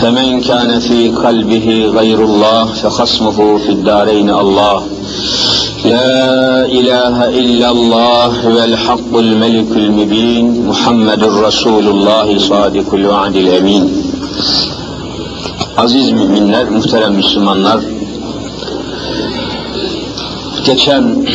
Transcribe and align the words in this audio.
فمن 0.00 0.40
كان 0.40 0.78
في 0.80 1.08
قلبه 1.08 1.92
غير 1.96 2.24
الله 2.24 2.64
فخصمه 2.64 3.58
في 3.58 3.68
الدارين 3.68 4.30
الله 4.30 4.82
لا 5.84 6.66
إله 6.66 7.28
إلا 7.28 7.70
الله 7.70 8.48
والحق 8.48 9.16
الملك 9.16 9.70
المبين 9.76 10.66
محمد 10.66 11.24
رسول 11.24 11.88
الله 11.88 12.38
صادق 12.38 12.94
الوعد 12.94 13.36
الأمين 13.36 14.04
Aziz 15.76 16.12
müminler, 16.12 16.68
muhterem 16.68 17.14
Müslümanlar, 17.14 17.80
geçen 20.66 21.26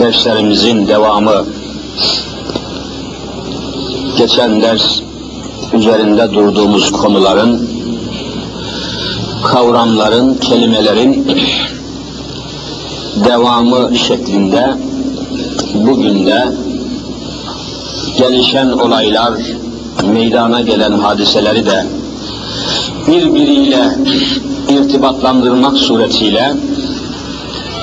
derslerimizin 0.00 0.88
devamı, 0.88 1.44
geçen 4.18 4.62
ders 4.62 5.00
üzerinde 5.73 6.33
durduğumuz 6.33 6.91
konuların, 6.91 7.69
kavramların, 9.43 10.33
kelimelerin 10.35 11.27
devamı 13.25 13.97
şeklinde 13.97 14.73
bugün 15.73 16.25
de 16.25 16.45
gelişen 18.17 18.67
olaylar, 18.67 19.33
meydana 20.13 20.61
gelen 20.61 20.91
hadiseleri 20.91 21.65
de 21.65 21.85
birbiriyle 23.07 23.97
irtibatlandırmak 24.69 25.77
suretiyle 25.77 26.53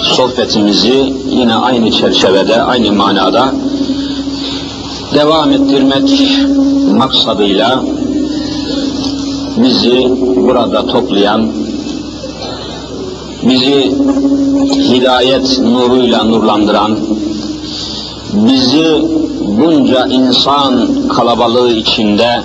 sohbetimizi 0.03 1.15
yine 1.31 1.55
aynı 1.55 1.91
çerçevede, 1.91 2.63
aynı 2.63 2.93
manada 2.93 3.55
devam 5.15 5.53
ettirmek 5.53 6.09
maksadıyla 6.95 7.85
bizi 9.57 10.09
burada 10.37 10.87
toplayan, 10.87 11.53
bizi 13.43 13.93
hidayet 14.89 15.59
nuruyla 15.59 16.25
nurlandıran, 16.25 16.99
bizi 18.33 19.05
bunca 19.41 20.07
insan 20.07 20.89
kalabalığı 21.09 21.73
içinde 21.73 22.43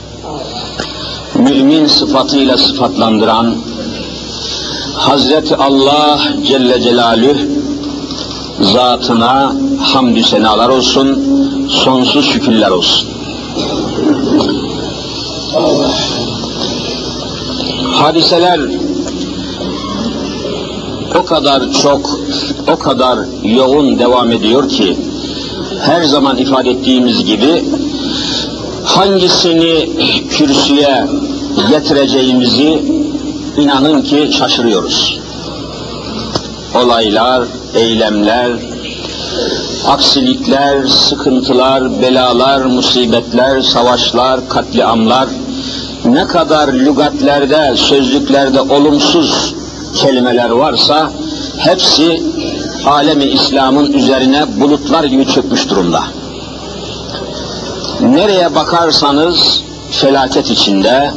mümin 1.35 1.87
sıfatıyla 1.87 2.57
sıfatlandıran 2.57 3.55
Hazreti 4.95 5.55
Allah 5.55 6.19
Celle 6.47 6.81
Celaluhu 6.81 7.37
zatına 8.61 9.55
hamdü 9.81 10.23
senalar 10.23 10.69
olsun, 10.69 11.07
sonsuz 11.69 12.25
şükürler 12.25 12.69
olsun. 12.69 13.18
Hadiseler 17.93 18.59
o 21.19 21.25
kadar 21.25 21.71
çok, 21.83 22.19
o 22.73 22.79
kadar 22.79 23.19
yoğun 23.43 23.99
devam 23.99 24.31
ediyor 24.31 24.69
ki 24.69 24.97
her 25.85 26.03
zaman 26.03 26.37
ifade 26.37 26.69
ettiğimiz 26.69 27.25
gibi 27.25 27.63
hangisini 28.85 29.89
kürsüye 30.29 31.07
getireceğimizi 31.69 32.81
inanın 33.57 34.01
ki 34.01 34.29
şaşırıyoruz. 34.37 35.19
Olaylar, 36.75 37.43
eylemler, 37.75 38.51
aksilikler, 39.87 40.87
sıkıntılar, 40.87 42.01
belalar, 42.01 42.61
musibetler, 42.61 43.61
savaşlar, 43.61 44.49
katliamlar, 44.49 45.29
ne 46.05 46.27
kadar 46.27 46.73
lügatlerde, 46.73 47.77
sözlüklerde 47.77 48.61
olumsuz 48.61 49.55
kelimeler 49.95 50.49
varsa 50.49 51.11
hepsi 51.57 52.23
alemi 52.85 53.25
İslam'ın 53.25 53.93
üzerine 53.93 54.59
bulutlar 54.59 55.03
gibi 55.03 55.27
çökmüş 55.27 55.69
durumda. 55.69 56.03
Nereye 58.01 58.55
bakarsanız 58.55 59.63
felaket 59.91 60.51
içinde, 60.51 61.11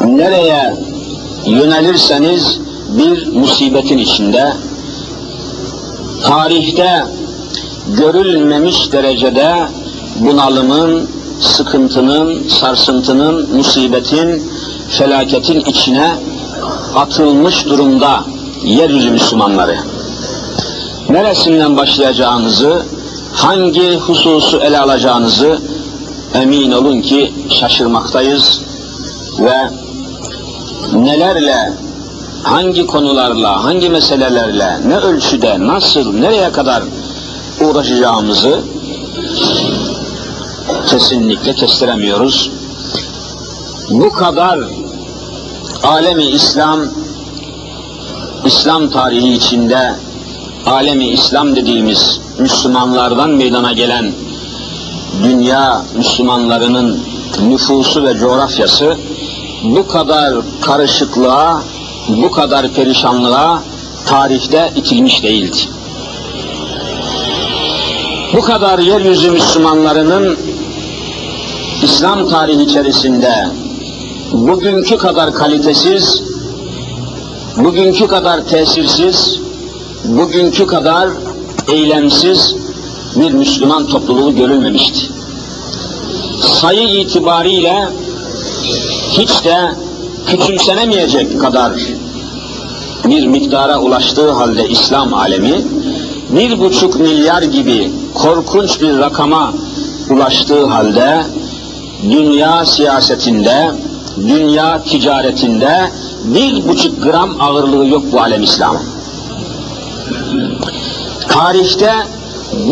nereye 0.00 0.76
yönelirseniz 1.46 2.58
bir 2.88 3.26
musibetin 3.32 3.98
içinde, 3.98 4.52
tarihte 6.24 7.04
görülmemiş 7.88 8.92
derecede 8.92 9.54
bunalımın, 10.20 11.08
sıkıntının, 11.40 12.48
sarsıntının, 12.48 13.56
musibetin, 13.56 14.52
felaketin 14.88 15.60
içine 15.60 16.16
atılmış 16.94 17.66
durumda 17.66 18.24
yeryüzü 18.64 19.10
Müslümanları. 19.10 19.76
Neresinden 21.08 21.76
başlayacağınızı, 21.76 22.82
hangi 23.32 23.96
hususu 23.96 24.58
ele 24.58 24.78
alacağınızı 24.78 25.58
emin 26.34 26.72
olun 26.72 27.00
ki 27.00 27.34
şaşırmaktayız 27.50 28.60
ve 29.38 29.70
nelerle, 30.92 31.72
hangi 32.42 32.86
konularla, 32.86 33.64
hangi 33.64 33.90
meselelerle, 33.90 34.78
ne 34.88 34.96
ölçüde, 34.96 35.66
nasıl, 35.66 36.12
nereye 36.12 36.52
kadar 36.52 36.82
uğraşacağımızı 37.60 38.60
kesinlikle 40.86 41.54
kestiremiyoruz. 41.54 42.50
Bu 43.90 44.12
kadar 44.12 44.58
alemi 45.82 46.24
İslam, 46.24 46.80
İslam 48.44 48.90
tarihi 48.90 49.32
içinde 49.32 49.94
alemi 50.66 51.08
İslam 51.08 51.56
dediğimiz 51.56 52.20
Müslümanlardan 52.38 53.30
meydana 53.30 53.72
gelen 53.72 54.12
dünya 55.22 55.82
Müslümanlarının 55.96 57.00
nüfusu 57.48 58.04
ve 58.04 58.16
coğrafyası 58.16 58.96
bu 59.62 59.88
kadar 59.88 60.34
karışıklığa, 60.60 61.62
bu 62.08 62.30
kadar 62.30 62.68
perişanlığa 62.68 63.62
tarihte 64.06 64.72
itilmiş 64.76 65.22
değildi. 65.22 65.75
Bu 68.36 68.40
kadar 68.40 68.78
yeryüzü 68.78 69.30
Müslümanlarının 69.30 70.36
İslam 71.82 72.28
tarihi 72.28 72.62
içerisinde 72.62 73.48
bugünkü 74.32 74.96
kadar 74.96 75.34
kalitesiz, 75.34 76.22
bugünkü 77.56 78.06
kadar 78.06 78.48
tesirsiz, 78.48 79.40
bugünkü 80.04 80.66
kadar 80.66 81.08
eylemsiz 81.72 82.56
bir 83.16 83.32
Müslüman 83.32 83.86
topluluğu 83.86 84.36
görülmemişti. 84.36 85.00
Sayı 86.40 87.00
itibariyle 87.00 87.88
hiç 89.10 89.44
de 89.44 89.56
küçümsenemeyecek 90.26 91.40
kadar 91.40 91.72
bir 93.04 93.26
miktara 93.26 93.78
ulaştığı 93.78 94.30
halde 94.30 94.68
İslam 94.68 95.14
alemi 95.14 95.64
bir 96.30 96.58
buçuk 96.58 97.00
milyar 97.00 97.42
gibi 97.42 97.92
korkunç 98.22 98.80
bir 98.80 98.98
rakama 98.98 99.54
ulaştığı 100.10 100.66
halde 100.66 101.22
dünya 102.02 102.66
siyasetinde, 102.66 103.70
dünya 104.16 104.82
ticaretinde 104.82 105.90
bir 106.24 106.68
buçuk 106.68 107.02
gram 107.02 107.40
ağırlığı 107.40 107.86
yok 107.86 108.02
bu 108.12 108.20
alem 108.20 108.42
İslam'ın. 108.42 108.82
tarihte 111.28 111.92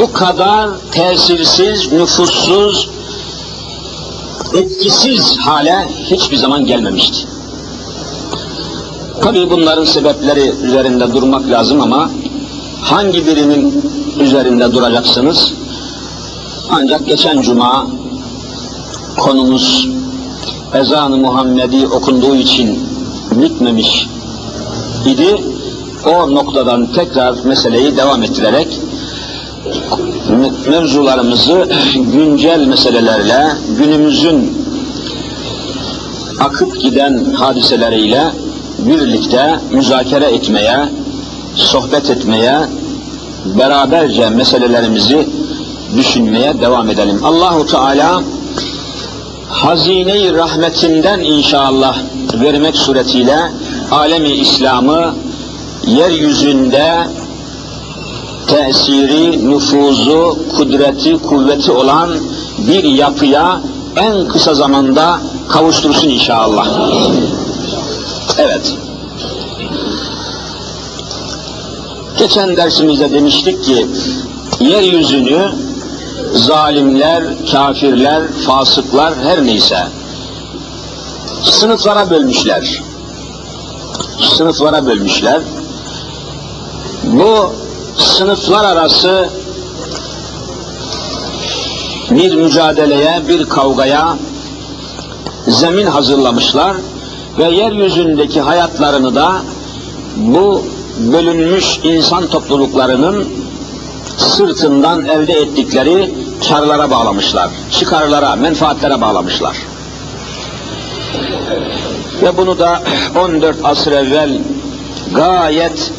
bu 0.00 0.12
kadar 0.12 0.70
tesirsiz, 0.91 1.93
nüfussuz, 1.93 2.88
etkisiz 4.55 5.38
hale 5.38 5.88
hiçbir 6.11 6.37
zaman 6.37 6.67
gelmemişti. 6.67 7.26
Tabii 9.23 9.50
bunların 9.50 9.85
sebepleri 9.85 10.52
üzerinde 10.62 11.12
durmak 11.12 11.50
lazım 11.50 11.81
ama 11.81 12.11
hangi 12.82 13.26
birinin 13.26 13.85
üzerinde 14.21 14.73
duracaksınız? 14.73 15.55
Ancak 16.71 17.07
geçen 17.07 17.41
cuma 17.43 17.87
konumuz 19.19 19.89
ezan-ı 20.75 21.17
Muhammedi 21.17 21.87
okunduğu 21.87 22.37
için 22.37 22.79
bitmemiş 23.33 24.07
idi. 25.07 25.37
O 26.07 26.35
noktadan 26.35 26.93
tekrar 26.93 27.35
meseleyi 27.45 27.97
devam 27.97 28.23
ettirerek 28.23 28.81
mevzularımızı 30.69 31.69
güncel 31.95 32.67
meselelerle, 32.67 33.49
günümüzün 33.79 34.53
akıp 36.41 36.81
giden 36.81 37.25
hadiseleriyle 37.35 38.25
birlikte 38.79 39.61
müzakere 39.73 40.25
etmeye, 40.25 40.89
sohbet 41.55 42.11
etmeye, 42.11 42.59
beraberce 43.44 44.31
meselelerimizi 44.31 45.29
düşünmeye 45.96 46.61
devam 46.61 46.91
edelim. 46.91 47.25
Allahu 47.25 47.67
Teala 47.67 48.23
hazine-i 49.49 50.32
rahmetinden 50.32 51.20
inşallah 51.20 51.96
vermek 52.35 52.76
suretiyle 52.76 53.38
alemi 53.91 54.31
İslam'ı 54.31 55.14
yeryüzünde 55.87 57.06
tesiri, 58.46 59.50
nüfuzu, 59.50 60.38
kudreti, 60.56 61.19
kuvveti 61.19 61.73
olan 61.73 62.11
bir 62.58 62.85
yapıya 62.85 63.61
en 63.96 64.29
kısa 64.29 64.55
zamanda 64.55 65.19
kavuştursun 65.49 66.08
inşallah. 66.08 66.67
Evet. 68.38 68.84
Geçen 72.19 72.57
dersimizde 72.57 73.13
demiştik 73.13 73.65
ki 73.65 73.87
yeryüzünü 74.61 75.53
zalimler, 76.35 77.25
kafirler, 77.53 78.23
fasıklar 78.47 79.15
her 79.25 79.47
neyse 79.47 79.79
sınıflara 81.45 82.11
bölmüşler. 82.11 82.83
Sınıflara 84.37 84.87
bölmüşler. 84.87 85.41
Bu 87.05 87.53
sınıflar 87.99 88.65
arası 88.65 89.29
bir 92.11 92.35
mücadeleye, 92.35 93.23
bir 93.29 93.49
kavgaya 93.49 94.17
zemin 95.49 95.87
hazırlamışlar 95.87 96.77
ve 97.39 97.45
yeryüzündeki 97.45 98.41
hayatlarını 98.41 99.15
da 99.15 99.33
bu 100.17 100.65
bölünmüş 100.99 101.79
insan 101.82 102.26
topluluklarının 102.26 103.29
sırtından 104.19 105.06
elde 105.06 105.32
ettikleri 105.32 106.14
karlara 106.49 106.91
bağlamışlar, 106.91 107.50
çıkarlara, 107.70 108.37
menfaatlere 108.37 109.00
bağlamışlar. 109.00 109.56
Ve 112.23 112.37
bunu 112.37 112.58
da 112.58 112.82
14 113.17 113.56
asır 113.64 113.93
evvel 113.93 114.38
gayet 115.14 115.93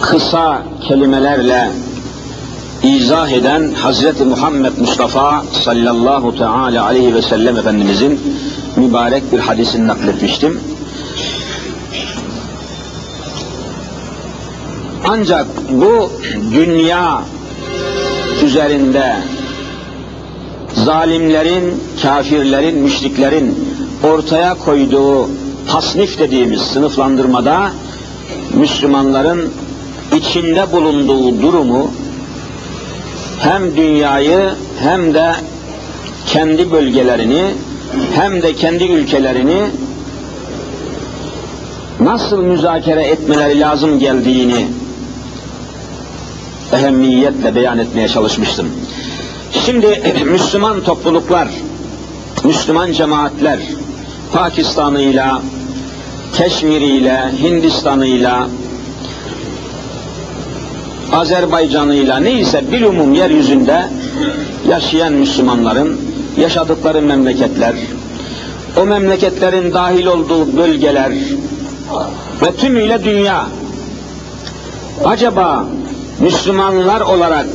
kısa 0.00 0.62
kelimelerle 0.88 1.70
izah 2.82 3.30
eden 3.30 3.72
Hazreti 3.74 4.24
Muhammed 4.24 4.72
Mustafa 4.78 5.42
sallallahu 5.64 6.38
teala 6.38 6.84
aleyhi 6.84 7.14
ve 7.14 7.22
sellem 7.22 7.56
Efendimizin 7.56 8.20
mübarek 8.76 9.32
bir 9.32 9.38
hadisini 9.38 9.86
nakletmiştim. 9.86 10.60
Ancak 15.12 15.46
bu 15.70 16.10
dünya 16.54 17.22
üzerinde 18.44 19.16
zalimlerin, 20.74 21.82
kafirlerin, 22.02 22.78
müşriklerin 22.78 23.58
ortaya 24.04 24.54
koyduğu 24.54 25.28
tasnif 25.68 26.18
dediğimiz 26.18 26.60
sınıflandırmada 26.60 27.70
Müslümanların 28.54 29.52
içinde 30.16 30.72
bulunduğu 30.72 31.42
durumu 31.42 31.90
hem 33.40 33.76
dünyayı 33.76 34.50
hem 34.82 35.14
de 35.14 35.32
kendi 36.26 36.72
bölgelerini 36.72 37.44
hem 38.14 38.42
de 38.42 38.54
kendi 38.54 38.84
ülkelerini 38.84 39.62
nasıl 42.00 42.42
müzakere 42.42 43.02
etmeleri 43.02 43.60
lazım 43.60 43.98
geldiğini 43.98 44.66
ehemmiyetle 46.72 47.54
beyan 47.54 47.78
etmeye 47.78 48.08
çalışmıştım. 48.08 48.68
Şimdi 49.66 50.02
Müslüman 50.24 50.84
topluluklar, 50.84 51.48
Müslüman 52.44 52.92
cemaatler, 52.92 53.58
Pakistan'ıyla, 54.32 55.42
Keşmir'iyle, 56.36 57.32
Hindistan'ıyla, 57.42 58.48
Azerbaycan'ıyla 61.12 62.20
neyse 62.20 62.64
bilumum 62.72 63.14
yeryüzünde 63.14 63.84
yaşayan 64.68 65.12
Müslümanların 65.12 66.00
yaşadıkları 66.40 67.02
memleketler, 67.02 67.74
o 68.76 68.86
memleketlerin 68.86 69.74
dahil 69.74 70.06
olduğu 70.06 70.56
bölgeler 70.56 71.12
ve 72.42 72.56
tümüyle 72.56 73.04
dünya 73.04 73.46
acaba 75.04 75.66
Müslümanlar 76.20 77.00
olarak 77.00 77.46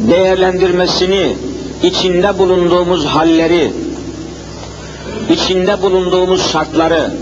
değerlendirmesini, 0.00 1.36
içinde 1.82 2.38
bulunduğumuz 2.38 3.04
halleri, 3.04 3.72
içinde 5.30 5.82
bulunduğumuz 5.82 6.52
şartları 6.52 7.14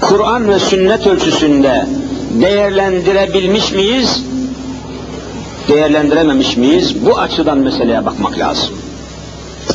Kur'an 0.00 0.48
ve 0.48 0.58
sünnet 0.58 1.06
ölçüsünde 1.06 1.86
değerlendirebilmiş 2.40 3.72
miyiz? 3.72 4.22
Değerlendirememiş 5.68 6.56
miyiz? 6.56 7.06
Bu 7.06 7.18
açıdan 7.18 7.58
meseleye 7.58 8.04
bakmak 8.04 8.38
lazım. 8.38 8.70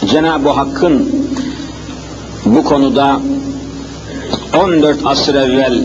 Cenab-ı 0.05 0.49
Hakk'ın 0.49 1.11
bu 2.45 2.63
konuda 2.63 3.19
14 4.63 4.97
asır 5.05 5.35
evvel 5.35 5.83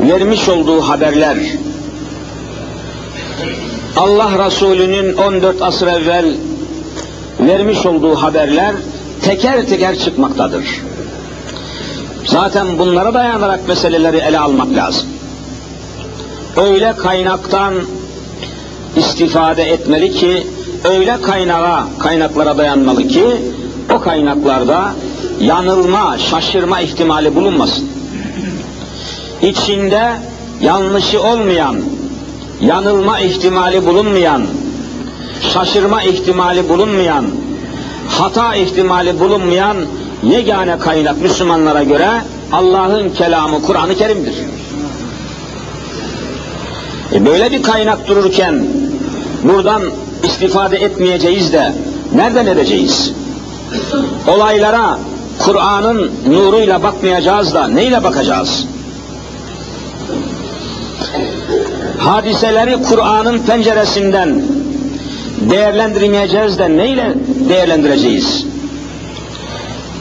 vermiş 0.00 0.48
olduğu 0.48 0.80
haberler 0.80 1.36
Allah 3.96 4.46
Resulü'nün 4.46 5.16
14 5.16 5.62
asır 5.62 5.86
evvel 5.86 6.34
vermiş 7.40 7.86
olduğu 7.86 8.14
haberler 8.14 8.74
teker 9.22 9.66
teker 9.66 9.98
çıkmaktadır. 9.98 10.64
Zaten 12.24 12.78
bunlara 12.78 13.14
dayanarak 13.14 13.68
meseleleri 13.68 14.16
ele 14.16 14.38
almak 14.38 14.74
lazım. 14.74 15.08
Öyle 16.56 16.94
kaynaktan 16.96 17.74
istifade 18.96 19.62
etmeli 19.62 20.12
ki, 20.12 20.46
öyle 20.84 21.22
kaynağa, 21.22 21.86
kaynaklara 21.98 22.58
dayanmalı 22.58 23.08
ki, 23.08 23.24
o 23.94 24.00
kaynaklarda 24.00 24.92
yanılma, 25.40 26.18
şaşırma 26.18 26.80
ihtimali 26.80 27.34
bulunmasın. 27.34 27.88
İçinde 29.42 30.12
yanlışı 30.62 31.22
olmayan, 31.22 31.76
yanılma 32.60 33.20
ihtimali 33.20 33.86
bulunmayan, 33.86 34.46
şaşırma 35.52 36.02
ihtimali 36.02 36.68
bulunmayan, 36.68 37.26
hata 38.08 38.54
ihtimali 38.54 39.20
bulunmayan 39.20 39.76
yegane 40.22 40.78
kaynak 40.78 41.20
Müslümanlara 41.22 41.82
göre 41.82 42.10
Allah'ın 42.52 43.10
kelamı 43.10 43.62
Kur'an-ı 43.62 43.94
Kerim'dir. 43.94 44.34
E 47.12 47.26
böyle 47.26 47.52
bir 47.52 47.62
kaynak 47.62 48.08
dururken 48.08 48.66
buradan 49.42 49.82
istifade 50.22 50.76
etmeyeceğiz 50.76 51.52
de 51.52 51.72
nereden 52.14 52.46
edeceğiz? 52.46 53.12
Olaylara 54.26 54.98
Kur'an'ın 55.38 56.10
nuruyla 56.28 56.82
bakmayacağız 56.82 57.54
da 57.54 57.68
neyle 57.68 58.04
bakacağız? 58.04 58.66
Hadiseleri 61.98 62.82
Kur'an'ın 62.82 63.38
penceresinden 63.38 64.42
değerlendirmeyeceğiz 65.50 66.58
de 66.58 66.76
neyle 66.76 67.14
değerlendireceğiz? 67.48 68.46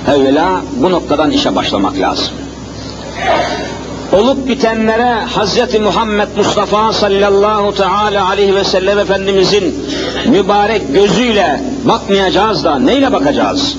Evvela 0.08 0.62
bu 0.76 0.92
noktadan 0.92 1.32
işe 1.32 1.56
başlamak 1.56 2.00
lazım. 2.00 2.34
olup 4.14 4.48
bitenlere 4.48 5.26
Hz. 5.26 5.80
Muhammed 5.82 6.28
Mustafa 6.38 6.94
sallallahu 6.94 7.76
teala 7.76 8.30
aleyhi 8.30 8.56
ve 8.56 8.64
sellem 8.64 9.00
Efendimizin 9.00 9.86
mübarek 10.26 10.94
gözüyle 10.94 11.62
bakmayacağız 11.86 12.64
da 12.64 12.80
neyle 12.80 13.12
bakacağız? 13.12 13.78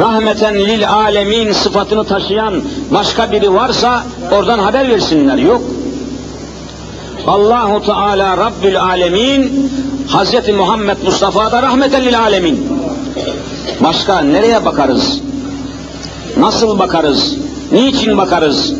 Rahmeten 0.00 0.54
lil 0.54 0.88
alemin 0.90 1.52
sıfatını 1.52 2.04
taşıyan 2.04 2.62
başka 2.90 3.32
biri 3.32 3.54
varsa 3.54 4.02
oradan 4.30 4.58
haber 4.58 4.88
versinler. 4.88 5.36
Yok. 5.36 5.62
Allahu 7.26 7.82
Teala 7.86 8.36
Rabbül 8.36 8.80
Alemin 8.80 9.70
Hz. 10.08 10.48
Muhammed 10.48 10.96
Mustafa 11.04 11.52
da 11.52 11.62
rahmeten 11.62 12.04
lil 12.04 12.20
alemin. 12.20 12.68
Başka 13.80 14.20
nereye 14.20 14.64
bakarız? 14.64 15.20
Nasıl 16.36 16.78
bakarız? 16.78 17.36
Niçin 17.72 18.18
bakarız? 18.18 18.74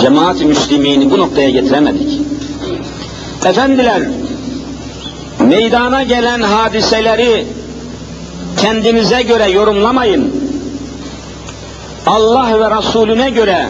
Cemaat-i 0.00 0.44
Müslümini 0.44 1.10
bu 1.10 1.18
noktaya 1.18 1.50
getiremedik. 1.50 2.20
Efendiler, 3.44 4.02
meydana 5.40 6.02
gelen 6.02 6.40
hadiseleri 6.40 7.46
kendinize 8.60 9.22
göre 9.22 9.50
yorumlamayın. 9.50 10.34
Allah 12.06 12.60
ve 12.60 12.78
Resulüne 12.78 13.30
göre 13.30 13.66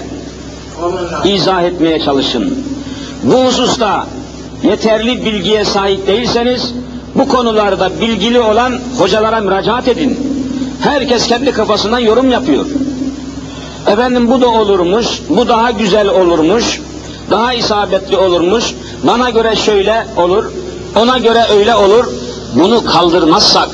izah 1.25 1.63
etmeye 1.63 2.01
çalışın. 2.01 2.59
Bu 3.23 3.35
hususta 3.45 4.07
yeterli 4.63 5.25
bilgiye 5.25 5.65
sahip 5.65 6.07
değilseniz 6.07 6.75
bu 7.15 7.29
konularda 7.29 8.01
bilgili 8.01 8.41
olan 8.41 8.73
hocalara 8.99 9.41
müracaat 9.41 9.89
edin. 9.89 10.19
Herkes 10.81 11.27
kendi 11.27 11.53
kafasından 11.53 11.99
yorum 11.99 12.31
yapıyor. 12.31 12.67
Efendim 13.87 14.31
bu 14.31 14.41
da 14.41 14.49
olurmuş, 14.49 15.07
bu 15.29 15.49
daha 15.49 15.71
güzel 15.71 16.09
olurmuş, 16.09 16.81
daha 17.31 17.55
isabetli 17.55 18.17
olurmuş, 18.17 18.75
bana 19.03 19.31
göre 19.31 19.57
şöyle 19.57 20.07
olur, 20.17 20.45
ona 20.97 21.19
göre 21.19 21.45
öyle 21.53 21.75
olur. 21.75 22.05
Bunu 22.55 22.85
kaldırmazsak, 22.85 23.69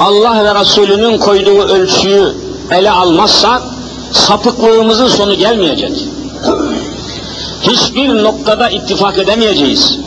Allah 0.00 0.44
ve 0.44 0.60
Resulünün 0.60 1.18
koyduğu 1.18 1.62
ölçüyü 1.62 2.32
ele 2.70 2.90
almazsak, 2.90 3.62
sapıklığımızın 4.14 5.08
sonu 5.08 5.34
gelmeyecek. 5.34 5.92
Hiçbir 7.62 8.08
noktada 8.08 8.70
ittifak 8.70 9.18
edemeyeceğiz. 9.18 9.98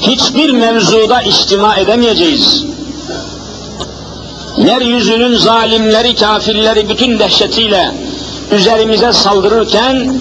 Hiçbir 0.00 0.50
mevzuda 0.50 1.22
içtima 1.22 1.76
edemeyeceğiz 1.76 2.64
yeryüzünün 4.58 5.36
zalimleri, 5.36 6.14
kafirleri 6.14 6.88
bütün 6.88 7.18
dehşetiyle 7.18 7.94
üzerimize 8.52 9.12
saldırırken 9.12 10.14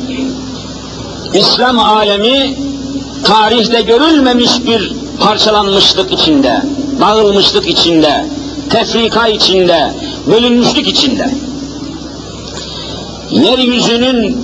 İslam 1.34 1.79
alemi 1.79 2.58
tarihte 3.24 3.81
görülmemiş 3.81 4.51
bir 4.65 4.93
parçalanmışlık 5.20 6.12
içinde, 6.12 6.62
dağılmışlık 7.01 7.67
içinde, 7.67 8.25
tefrika 8.70 9.27
içinde, 9.27 9.93
bölünmüşlük 10.27 10.88
içinde. 10.88 11.31
Yeryüzünün 13.32 14.38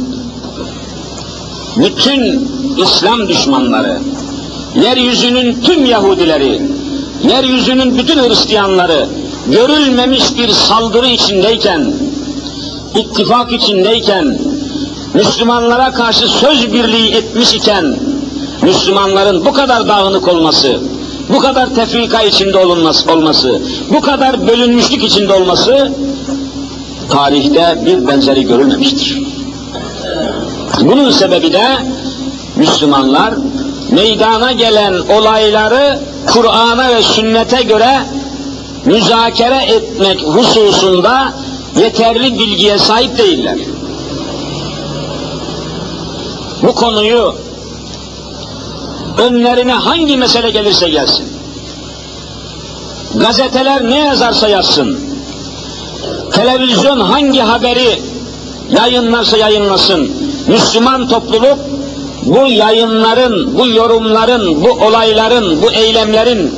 bütün 1.78 2.50
İslam 2.78 3.28
düşmanları, 3.28 4.00
yeryüzünün 4.76 5.62
tüm 5.62 5.86
Yahudileri, 5.86 6.62
yeryüzünün 7.24 7.98
bütün 7.98 8.18
Hristiyanları, 8.18 9.08
görülmemiş 9.48 10.38
bir 10.38 10.50
saldırı 10.50 11.08
içindeyken, 11.08 11.94
ittifak 12.96 13.52
içindeyken, 13.52 14.40
Müslümanlara 15.14 15.92
karşı 15.92 16.28
söz 16.28 16.74
birliği 16.74 17.12
etmiş 17.12 17.54
iken, 17.54 17.96
Müslümanların 18.62 19.46
bu 19.46 19.54
kadar 19.54 19.88
dağınık 19.88 20.28
olması, 20.28 20.80
bu 21.30 21.40
kadar 21.40 21.76
tefrika 21.76 22.22
içinde 22.22 22.58
olunması, 22.58 23.12
olması, 23.12 23.62
bu 23.90 24.02
kadar 24.02 24.48
bölünmüşlük 24.48 25.04
içinde 25.04 25.34
olması, 25.34 25.92
tarihte 27.10 27.86
bir 27.86 28.08
benzeri 28.08 28.44
görülmemiştir. 28.44 29.24
Bunun 30.82 31.12
sebebi 31.12 31.54
de 31.54 31.66
Müslümanlar 32.56 33.34
meydana 33.92 34.52
gelen 34.52 34.94
olayları 34.94 36.00
Kur'an'a 36.34 36.90
ve 36.90 37.04
sünnete 37.04 37.62
göre 37.62 38.00
müzakere 38.86 39.64
etmek 39.64 40.22
hususunda 40.22 41.34
yeterli 41.80 42.40
bilgiye 42.40 42.78
sahip 42.78 43.18
değiller. 43.18 43.58
Bu 46.64 46.76
konuyu 46.76 47.36
önlerine 49.18 49.74
hangi 49.74 50.18
mesele 50.18 50.50
gelirse 50.50 50.90
gelsin, 50.90 51.26
gazeteler 53.16 53.90
ne 53.90 54.00
yazarsa 54.00 54.48
yazsın, 54.48 55.07
televizyon 56.34 57.00
hangi 57.00 57.40
haberi 57.40 58.00
yayınlarsa 58.70 59.38
yayınlasın, 59.38 60.12
Müslüman 60.48 61.08
topluluk 61.08 61.60
bu 62.24 62.48
yayınların, 62.48 63.58
bu 63.58 63.68
yorumların, 63.68 64.64
bu 64.64 64.72
olayların, 64.72 65.62
bu 65.62 65.72
eylemlerin 65.72 66.56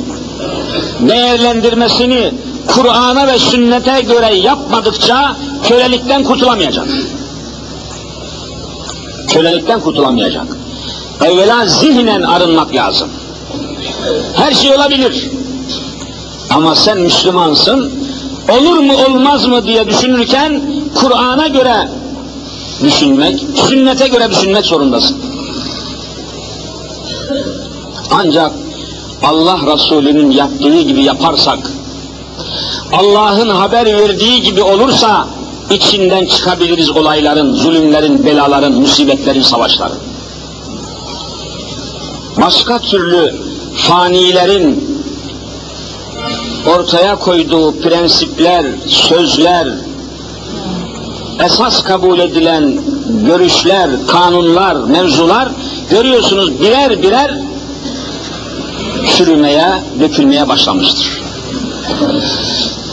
değerlendirmesini 1.00 2.32
Kur'an'a 2.68 3.28
ve 3.28 3.40
sünnete 3.40 4.02
göre 4.02 4.36
yapmadıkça 4.36 5.36
kölelikten 5.64 6.24
kurtulamayacak. 6.24 6.88
Kölelikten 9.28 9.80
kurtulamayacak. 9.80 10.46
Evvela 11.26 11.66
zihnen 11.66 12.22
arınmak 12.22 12.76
lazım. 12.76 13.10
Her 14.36 14.54
şey 14.54 14.76
olabilir. 14.76 15.30
Ama 16.50 16.76
sen 16.76 16.98
Müslümansın, 16.98 17.99
olur 18.58 18.78
mu 18.78 18.94
olmaz 19.08 19.48
mı 19.48 19.66
diye 19.66 19.88
düşünürken 19.88 20.62
Kur'an'a 20.96 21.48
göre 21.48 21.90
düşünmek, 22.84 23.40
sünnete 23.68 24.08
göre 24.08 24.32
düşünmek 24.32 24.66
zorundasın. 24.66 25.18
Ancak 28.12 28.52
Allah 29.24 29.74
Resulü'nün 29.74 30.32
yaptığı 30.32 30.82
gibi 30.82 31.04
yaparsak, 31.04 31.60
Allah'ın 32.94 33.50
haber 33.50 33.86
verdiği 33.86 34.42
gibi 34.42 34.62
olursa 34.62 35.28
içinden 35.70 36.26
çıkabiliriz 36.26 36.90
olayların, 36.90 37.54
zulümlerin, 37.54 38.26
belaların, 38.26 38.74
musibetlerin, 38.74 39.42
savaşların. 39.42 39.98
Başka 42.42 42.80
türlü 42.80 43.36
fanilerin 43.76 44.89
ortaya 46.68 47.16
koyduğu 47.16 47.82
prensipler, 47.82 48.66
sözler, 48.88 49.68
esas 51.46 51.84
kabul 51.84 52.20
edilen 52.20 52.74
görüşler, 53.26 53.90
kanunlar, 54.08 54.76
mevzular 54.76 55.50
görüyorsunuz 55.90 56.62
birer 56.62 57.04
birer 57.04 57.32
çürümeye, 59.18 59.70
dökülmeye 60.00 60.48
başlamıştır. 60.50 61.22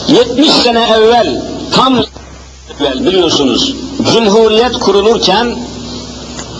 70 0.07 0.51
sene 0.51 0.87
evvel, 0.97 1.41
tam 1.71 1.97
evvel 2.79 3.05
biliyorsunuz, 3.05 3.75
Cumhuriyet 4.13 4.73
kurulurken, 4.73 5.55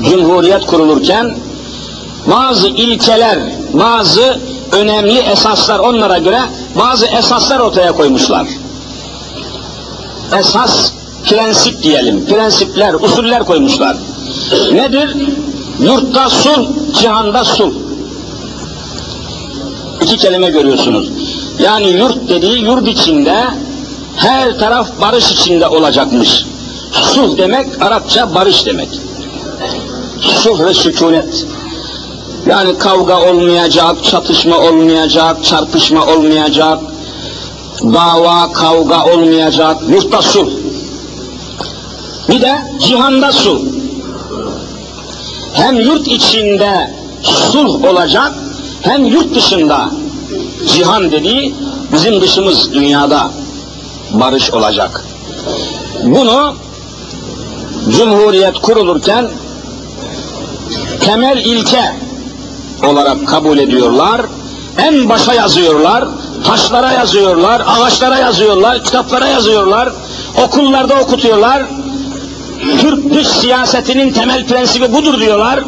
Cumhuriyet 0.10 0.66
kurulurken, 0.66 1.36
bazı 2.32 2.68
ilkeler, 2.68 3.40
bazı 3.74 4.40
önemli 4.72 5.20
esaslar 5.20 5.80
onlara 5.80 6.18
göre 6.18 6.40
bazı 6.80 7.06
esaslar 7.06 7.60
ortaya 7.60 7.92
koymuşlar. 7.92 8.48
Esas 10.40 10.92
prensip 11.30 11.84
diyelim, 11.84 12.26
prensipler, 12.26 12.94
usuller 12.94 13.44
koymuşlar. 13.44 13.98
Nedir? 14.72 15.16
Yurtta 15.80 16.30
sul, 16.30 16.68
cihanda 16.94 17.44
sul 17.44 17.88
iki 20.08 20.18
kelime 20.18 20.50
görüyorsunuz. 20.50 21.12
Yani 21.60 21.90
yurt 21.90 22.30
dediği 22.30 22.64
yurt 22.64 22.88
içinde 22.88 23.46
her 24.16 24.60
taraf 24.60 24.88
barış 25.02 25.32
içinde 25.32 25.68
olacakmış. 25.68 26.46
Sulh 26.92 27.38
demek 27.38 27.82
Arapça 27.82 28.36
barış 28.36 28.66
demek. 28.66 28.90
Sulh 30.22 30.60
ve 30.60 30.74
sükunet. 30.74 31.46
Yani 32.50 32.78
kavga 32.78 33.30
olmayacak, 33.30 34.04
çatışma 34.04 34.58
olmayacak, 34.58 35.44
çarpışma 35.44 36.06
olmayacak, 36.06 36.80
dava, 37.84 38.52
kavga 38.54 39.06
olmayacak, 39.06 39.78
yurtta 39.90 40.22
sulh. 40.22 40.52
Bir 42.30 42.42
de 42.42 42.58
cihanda 42.80 43.32
sulh. 43.32 43.62
Hem 45.54 45.80
yurt 45.80 46.08
içinde 46.08 46.92
sulh 47.24 47.84
olacak, 47.84 48.34
hem 48.82 49.06
yurt 49.06 49.36
dışında 49.36 49.90
cihan 50.74 51.12
dediği 51.12 51.56
bizim 51.94 52.22
dışımız 52.22 52.74
dünyada 52.74 53.32
barış 54.14 54.52
olacak. 54.52 55.06
Bunu 56.04 56.56
Cumhuriyet 57.90 58.60
kurulurken 58.60 59.28
temel 61.00 61.38
ilke 61.38 61.94
olarak 62.84 63.28
kabul 63.28 63.58
ediyorlar. 63.58 64.22
En 64.78 65.10
başa 65.10 65.34
yazıyorlar, 65.34 66.06
taşlara 66.48 66.92
yazıyorlar, 66.92 67.62
ağaçlara 67.68 68.18
yazıyorlar, 68.18 68.84
kitaplara 68.84 69.28
yazıyorlar, 69.28 69.90
okullarda 70.46 70.96
okutuyorlar. 70.96 71.64
Türk 72.82 73.14
dış 73.14 73.28
siyasetinin 73.28 74.12
temel 74.12 74.46
prensibi 74.46 74.94
budur 74.94 75.20
diyorlar. 75.20 75.60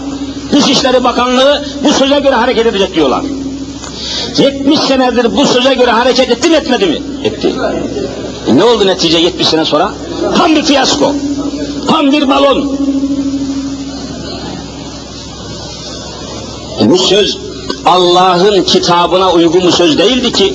Dışişleri 0.52 1.04
Bakanlığı 1.04 1.66
bu 1.84 1.94
söze 1.94 2.20
göre 2.20 2.36
hareket 2.36 2.66
edecek 2.66 2.96
diyorlar. 2.96 3.22
70 4.38 4.80
senedir 4.80 5.38
bu 5.38 5.46
söze 5.46 5.74
göre 5.74 5.92
hareket 5.92 6.32
etti 6.32 6.50
mi 6.50 6.56
etmedi 6.56 6.86
mi? 6.86 6.98
Etti. 7.24 7.54
E 8.48 8.58
ne 8.58 8.64
oldu 8.64 8.88
netice 8.88 9.18
70 9.18 9.48
sene 9.48 9.66
sonra? 9.66 9.92
Tam 10.38 10.56
bir 10.56 10.64
fiyasko. 10.64 11.16
Tam 11.88 12.12
bir 12.12 12.30
balon. 12.30 12.78
Bu 16.82 16.98
söz 16.98 17.38
Allah'ın 17.86 18.64
kitabına 18.64 19.32
uygun 19.32 19.62
bir 19.62 19.72
söz 19.72 19.98
değildi 19.98 20.32
ki. 20.32 20.54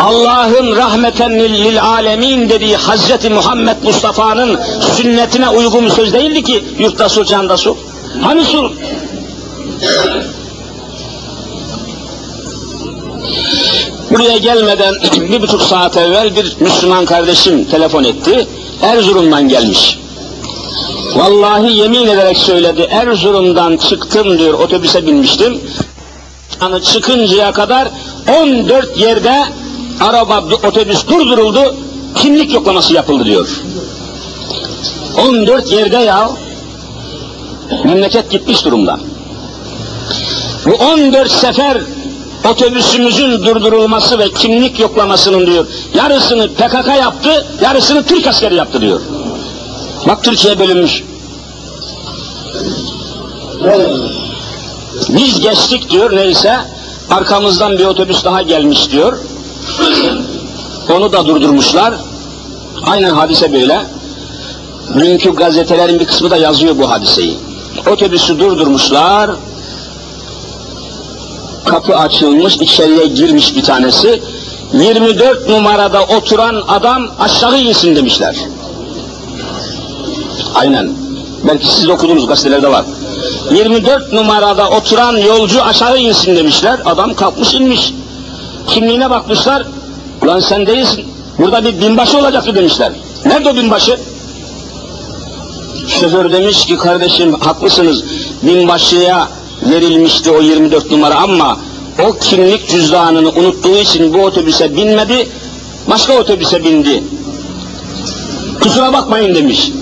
Allah'ın 0.00 0.76
rahmeten 0.76 1.38
lil 1.38 1.82
alemin 1.82 2.48
dediği 2.50 2.76
Hazreti 2.76 3.30
Muhammed 3.30 3.76
Mustafa'nın 3.82 4.60
sünnetine 4.96 5.48
uygun 5.48 5.84
bir 5.84 5.90
söz 5.90 6.12
değildi 6.12 6.44
ki 6.44 6.64
yurtta 6.78 7.08
sul 7.08 7.24
canda 7.24 7.56
sul. 7.56 7.76
Hani 8.22 8.44
sul? 8.44 8.70
Buraya 14.10 14.36
gelmeden 14.36 14.94
bir 15.32 15.42
buçuk 15.42 15.62
saat 15.62 15.96
evvel 15.96 16.36
bir 16.36 16.56
Müslüman 16.60 17.04
kardeşim 17.04 17.64
telefon 17.64 18.04
etti. 18.04 18.46
Erzurum'dan 18.82 19.48
gelmiş. 19.48 19.98
Vallahi 21.14 21.72
yemin 21.72 22.06
ederek 22.06 22.38
söyledi. 22.38 22.82
Erzurum'dan 22.90 23.76
çıktım 23.76 24.38
diyor 24.38 24.54
otobüse 24.54 25.06
binmiştim. 25.06 25.60
Yani 26.62 26.82
çıkıncaya 26.82 27.52
kadar 27.52 27.88
14 28.42 28.96
yerde 28.98 29.44
araba 30.00 30.44
otobüs 30.68 31.08
durduruldu. 31.08 31.74
Kimlik 32.14 32.52
yoklaması 32.54 32.94
yapıldı 32.94 33.24
diyor. 33.24 33.48
14 35.28 35.72
yerde 35.72 35.96
ya 35.96 36.30
memleket 37.84 38.30
gitmiş 38.30 38.64
durumda. 38.64 39.00
Bu 40.66 40.70
14 40.70 41.30
sefer 41.30 41.78
otobüsümüzün 42.50 43.44
durdurulması 43.44 44.18
ve 44.18 44.30
kimlik 44.30 44.80
yoklamasının 44.80 45.46
diyor 45.46 45.66
yarısını 45.94 46.48
PKK 46.48 46.88
yaptı, 47.00 47.46
yarısını 47.62 48.02
Türk 48.02 48.26
askeri 48.26 48.54
yaptı 48.54 48.80
diyor. 48.80 49.00
Bak 50.06 50.24
Türkiye 50.24 50.58
bölünmüş. 50.58 51.02
Biz 55.08 55.40
geçtik 55.40 55.90
diyor 55.90 56.16
neyse 56.16 56.56
arkamızdan 57.10 57.78
bir 57.78 57.84
otobüs 57.84 58.24
daha 58.24 58.42
gelmiş 58.42 58.90
diyor. 58.90 59.18
Onu 60.96 61.12
da 61.12 61.26
durdurmuşlar. 61.26 61.94
Aynen 62.82 63.10
hadise 63.10 63.52
böyle. 63.52 63.86
Dünkü 64.94 65.34
gazetelerin 65.34 66.00
bir 66.00 66.04
kısmı 66.04 66.30
da 66.30 66.36
yazıyor 66.36 66.78
bu 66.78 66.90
hadiseyi. 66.90 67.38
Otobüsü 67.90 68.38
durdurmuşlar. 68.38 69.30
Kapı 71.64 71.96
açılmış, 71.96 72.56
içeriye 72.56 73.06
girmiş 73.06 73.56
bir 73.56 73.62
tanesi. 73.62 74.22
24 74.72 75.48
numarada 75.48 76.02
oturan 76.02 76.62
adam 76.68 77.10
aşağı 77.20 77.58
insin 77.58 77.96
demişler. 77.96 78.36
Aynen. 80.54 80.90
Belki 81.48 81.66
siz 81.66 81.88
okudunuz 81.88 82.26
gazetelerde 82.26 82.68
var. 82.68 82.84
24 83.50 84.12
numarada 84.12 84.70
oturan 84.70 85.16
yolcu 85.16 85.62
aşağı 85.62 85.98
insin 85.98 86.36
demişler. 86.36 86.80
Adam 86.84 87.14
kalkmış 87.14 87.54
inmiş. 87.54 87.92
Kimliğine 88.66 89.10
bakmışlar. 89.10 89.66
Ulan 90.22 90.40
sen 90.40 90.66
değilsin. 90.66 91.04
Burada 91.38 91.64
bir 91.64 91.80
binbaşı 91.80 92.18
olacaktı 92.18 92.54
demişler. 92.54 92.92
Nerede 93.24 93.48
o 93.48 93.56
binbaşı? 93.56 93.98
Şoför 95.88 96.32
demiş 96.32 96.66
ki 96.66 96.76
kardeşim 96.76 97.34
haklısınız. 97.34 98.04
Binbaşıya 98.42 99.28
verilmişti 99.70 100.30
o 100.30 100.40
24 100.40 100.90
numara 100.90 101.14
ama 101.14 101.58
o 102.06 102.12
kimlik 102.18 102.68
cüzdanını 102.68 103.28
unuttuğu 103.28 103.76
için 103.76 104.14
bu 104.14 104.18
otobüse 104.18 104.76
binmedi. 104.76 105.28
Başka 105.90 106.12
otobüse 106.12 106.64
bindi. 106.64 107.04
Kusura 108.62 108.92
bakmayın 108.92 109.34
demiş. 109.34 109.72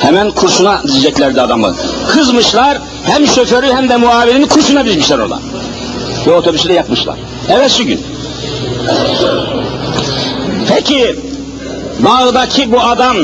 Hemen 0.00 0.30
kursuna 0.30 0.82
dizeceklerdi 0.82 1.40
adamı. 1.40 1.74
Kızmışlar, 2.08 2.78
hem 3.04 3.26
şoförü 3.26 3.66
hem 3.66 3.88
de 3.88 3.96
muavinini 3.96 4.48
kursuna 4.48 4.84
dizmişler 4.84 5.18
orada. 5.18 5.38
Ve 6.26 6.32
otobüsü 6.32 6.68
de 6.68 6.72
yakmışlar. 6.72 7.16
Şu 7.76 7.84
gün. 7.84 8.00
Peki, 10.68 11.16
bağdaki 11.98 12.72
bu 12.72 12.80
adam, 12.80 13.16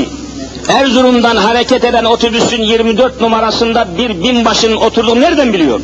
Erzurum'dan 0.69 1.35
hareket 1.35 1.83
eden 1.83 2.03
otobüsün 2.03 2.61
24 2.61 3.21
numarasında 3.21 3.87
bir 3.97 4.23
binbaşının 4.23 4.75
oturduğunu 4.75 5.21
nereden 5.21 5.53
biliyor? 5.53 5.79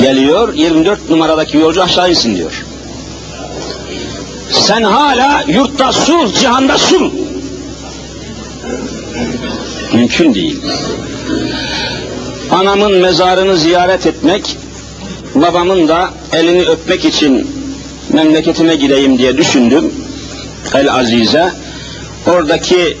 Geliyor, 0.00 0.54
24 0.54 1.10
numaradaki 1.10 1.56
yolcu 1.56 1.82
aşağı 1.82 2.10
insin 2.10 2.36
diyor. 2.36 2.64
Sen 4.50 4.82
hala 4.82 5.44
yurtta 5.46 5.92
sul, 5.92 6.32
cihanda 6.32 6.78
sul. 6.78 7.10
Mümkün 9.94 10.34
değil. 10.34 10.60
Anamın 12.50 12.92
mezarını 12.92 13.56
ziyaret 13.56 14.06
etmek, 14.06 14.56
babamın 15.34 15.88
da 15.88 16.10
elini 16.32 16.62
öpmek 16.62 17.04
için 17.04 17.50
memleketime 18.12 18.76
gideyim 18.76 19.18
diye 19.18 19.36
düşündüm. 19.36 19.92
El 20.74 20.92
Azize. 20.92 21.52
Oradaki 22.26 22.96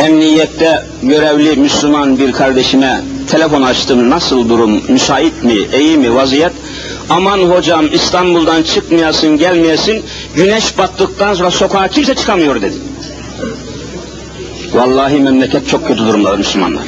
emniyette 0.00 0.86
görevli 1.02 1.56
Müslüman 1.56 2.18
bir 2.18 2.32
kardeşime 2.32 3.00
telefon 3.30 3.62
açtım. 3.62 4.10
Nasıl 4.10 4.48
durum? 4.48 4.82
Müsait 4.88 5.44
mi? 5.44 5.54
İyi 5.80 5.98
mi? 5.98 6.14
Vaziyet? 6.14 6.52
Aman 7.10 7.38
hocam 7.38 7.86
İstanbul'dan 7.92 8.62
çıkmayasın, 8.62 9.38
gelmeyesin. 9.38 10.04
Güneş 10.36 10.78
battıktan 10.78 11.34
sonra 11.34 11.50
sokağa 11.50 11.88
kimse 11.88 12.14
çıkamıyor 12.14 12.62
dedi. 12.62 12.76
Vallahi 14.74 15.20
memleket 15.20 15.68
çok 15.68 15.88
kötü 15.88 16.06
durumda 16.06 16.36
Müslümanlar. 16.36 16.84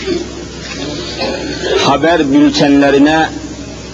Haber 1.85 2.33
bültenlerine 2.33 3.29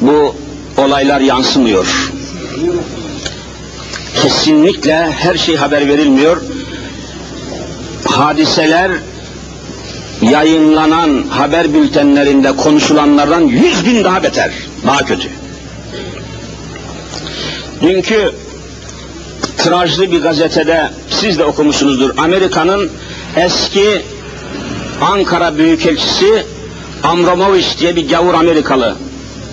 bu 0.00 0.36
olaylar 0.76 1.20
yansımıyor. 1.20 2.12
Kesinlikle 4.22 5.10
her 5.10 5.34
şey 5.34 5.56
haber 5.56 5.88
verilmiyor. 5.88 6.42
Hadiseler 8.04 8.90
yayınlanan 10.22 11.24
haber 11.30 11.74
bültenlerinde 11.74 12.56
konuşulanlardan 12.56 13.40
yüz 13.40 13.86
bin 13.86 14.04
daha 14.04 14.22
beter, 14.22 14.50
daha 14.86 14.98
kötü. 14.98 15.28
Dünkü 17.82 18.32
tirajlı 19.56 20.12
bir 20.12 20.22
gazetede 20.22 20.90
siz 21.10 21.38
de 21.38 21.44
okumuşsunuzdur. 21.44 22.10
Amerika'nın 22.16 22.90
eski 23.36 24.02
Ankara 25.00 25.58
Büyükelçisi 25.58 26.46
Amromovich 27.02 27.78
diye 27.78 27.96
bir 27.96 28.08
gavur 28.08 28.34
Amerikalı 28.34 28.96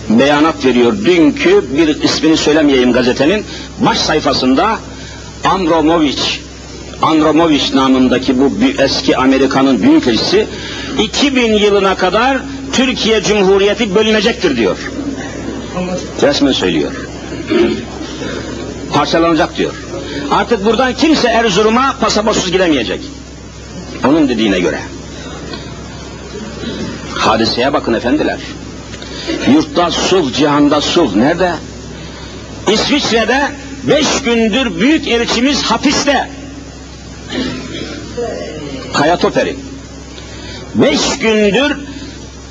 beyanat 0.10 0.65
veriyor. 0.65 0.94
Dünkü 1.06 1.65
bir 1.78 2.04
ismini 2.04 2.38
söylemeyeyim 2.38 2.94
gazetenin 2.94 3.46
baş 3.80 3.98
sayfasında 3.98 4.80
Amromovich 5.44 6.39
Andromovich 7.02 7.74
namındaki 7.74 8.39
bu 8.39 8.52
eski 8.80 9.17
Amerika'nın 9.17 9.82
büyükelçisi 9.82 10.48
2000 11.02 11.54
yılına 11.54 11.96
kadar 11.96 12.38
Türkiye 12.74 13.24
Cumhuriyeti 13.24 13.96
bölünecektir 13.96 14.58
diyor. 14.58 14.78
Resmen 16.22 16.52
söylüyor. 16.52 16.91
Parçalanacak 18.94 19.58
diyor. 19.58 19.74
Artık 20.32 20.65
buradan 20.65 20.94
kimse 20.94 21.28
Erzurum'a 21.28 21.96
pasaportsuz 22.02 22.52
giremeyecek. 22.52 23.02
Onun 24.08 24.30
dediğine 24.30 24.60
göre. 24.60 24.80
Hadiseye 27.15 27.73
bakın 27.73 27.93
efendiler. 27.93 28.39
Yurtta 29.54 29.91
sulh, 29.91 30.34
cihanda 30.34 30.82
sulh. 30.82 31.15
Nerede? 31.15 31.51
İsviçre'de 32.73 33.41
beş 33.84 34.21
gündür 34.21 34.80
büyük 34.80 35.08
elçimiz 35.08 35.63
hapiste. 35.63 36.30
Kaya 38.93 39.17
Toperi. 39.17 39.56
Beş 40.75 41.19
gündür 41.19 41.77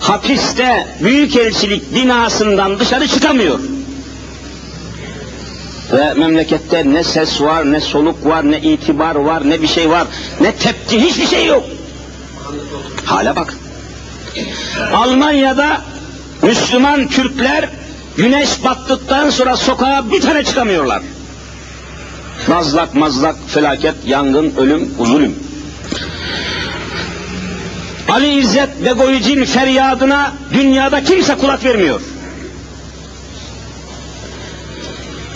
hapiste 0.00 0.86
büyükelçilik 1.02 1.94
binasından 1.94 2.78
dışarı 2.78 3.08
çıkamıyor. 3.08 3.58
Ve 5.92 6.14
memlekette 6.14 6.92
ne 6.92 7.04
ses 7.04 7.40
var, 7.40 7.72
ne 7.72 7.80
soluk 7.80 8.26
var, 8.26 8.50
ne 8.50 8.60
itibar 8.60 9.14
var, 9.14 9.50
ne 9.50 9.62
bir 9.62 9.68
şey 9.68 9.90
var, 9.90 10.06
ne 10.40 10.52
tepki, 10.52 11.00
hiçbir 11.00 11.26
şey 11.26 11.46
yok. 11.46 11.64
Hala 13.04 13.36
bak. 13.36 13.54
Almanya'da 14.92 15.80
Müslüman 16.42 17.08
Türkler 17.08 17.68
güneş 18.16 18.64
battıktan 18.64 19.30
sonra 19.30 19.56
sokağa 19.56 20.04
bir 20.12 20.20
tane 20.20 20.44
çıkamıyorlar. 20.44 21.02
Mazlak 22.48 22.94
mazlak 22.94 23.36
felaket, 23.48 23.94
yangın, 24.06 24.54
ölüm, 24.56 24.94
zulüm. 25.04 25.34
Ali 28.08 28.40
İzzet 28.40 28.84
Begoviç'in 28.84 29.44
feryadına 29.44 30.32
dünyada 30.52 31.04
kimse 31.04 31.34
kulak 31.34 31.64
vermiyor. 31.64 32.00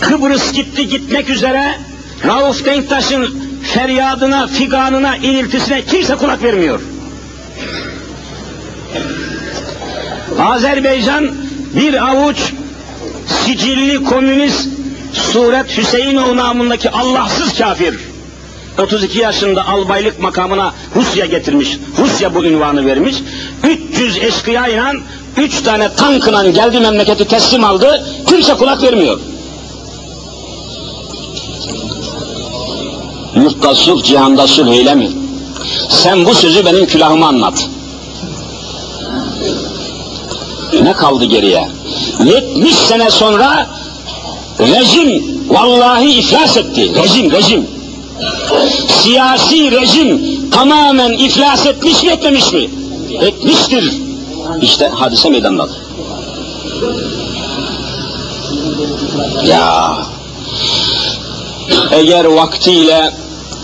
Kıbrıs 0.07 0.51
gitti 0.51 0.87
gitmek 0.87 1.29
üzere 1.29 1.77
Rauf 2.25 2.65
Denktaş'ın 2.65 3.41
feryadına, 3.63 4.47
figanına, 4.47 5.15
iniltisine 5.17 5.81
kimse 5.85 6.15
kulak 6.15 6.43
vermiyor. 6.43 6.81
Azerbaycan 10.39 11.31
bir 11.75 12.09
avuç 12.09 12.37
sicilli 13.27 14.03
komünist 14.03 14.69
Suret 15.13 15.77
Hüseyinoğlu 15.77 16.37
namındaki 16.37 16.89
Allahsız 16.89 17.57
kafir. 17.57 17.95
32 18.77 19.19
yaşında 19.19 19.67
albaylık 19.67 20.19
makamına 20.19 20.73
Rusya 20.95 21.25
getirmiş. 21.25 21.77
Rusya 21.99 22.35
bu 22.35 22.45
ünvanı 22.45 22.85
vermiş. 22.85 23.15
300 23.63 24.17
eşkıyayla 24.17 24.93
3 25.37 25.61
tane 25.61 25.93
tankla 25.93 26.49
geldi 26.49 26.79
memleketi 26.79 27.27
teslim 27.27 27.63
aldı. 27.63 28.03
Kimse 28.27 28.53
kulak 28.53 28.83
vermiyor. 28.83 29.19
Yurtta 33.35 33.75
sulh, 33.75 34.03
cihanda 34.03 34.47
sulh 34.47 34.77
öyle 34.77 34.95
mi? 34.95 35.09
Sen 35.89 36.25
bu 36.25 36.35
sözü 36.35 36.65
benim 36.65 36.85
külahıma 36.85 37.27
anlat. 37.27 37.67
Ne 40.81 40.93
kaldı 40.93 41.25
geriye? 41.25 41.67
70 42.25 42.75
sene 42.75 43.11
sonra 43.11 43.67
rejim 44.59 45.23
vallahi 45.49 46.09
iflas 46.09 46.57
etti. 46.57 46.95
Rejim, 46.95 47.31
rejim. 47.31 47.67
Siyasi 48.87 49.71
rejim 49.71 50.21
tamamen 50.51 51.11
iflas 51.11 51.65
etmiş 51.65 52.03
mi 52.03 52.09
etmemiş 52.09 52.53
mi? 52.53 52.69
Etmiştir. 53.21 53.93
İşte 54.61 54.87
hadise 54.87 55.29
meydanda. 55.29 55.69
Ya 59.45 59.97
eğer 61.91 62.25
vaktiyle 62.25 63.11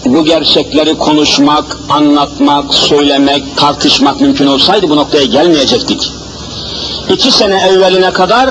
bu 0.05 0.25
gerçekleri 0.25 0.97
konuşmak, 0.97 1.77
anlatmak, 1.89 2.73
söylemek, 2.73 3.57
tartışmak 3.57 4.21
mümkün 4.21 4.47
olsaydı 4.47 4.89
bu 4.89 4.95
noktaya 4.95 5.25
gelmeyecektik. 5.25 6.11
İki 7.09 7.31
sene 7.31 7.67
evveline 7.67 8.11
kadar 8.11 8.49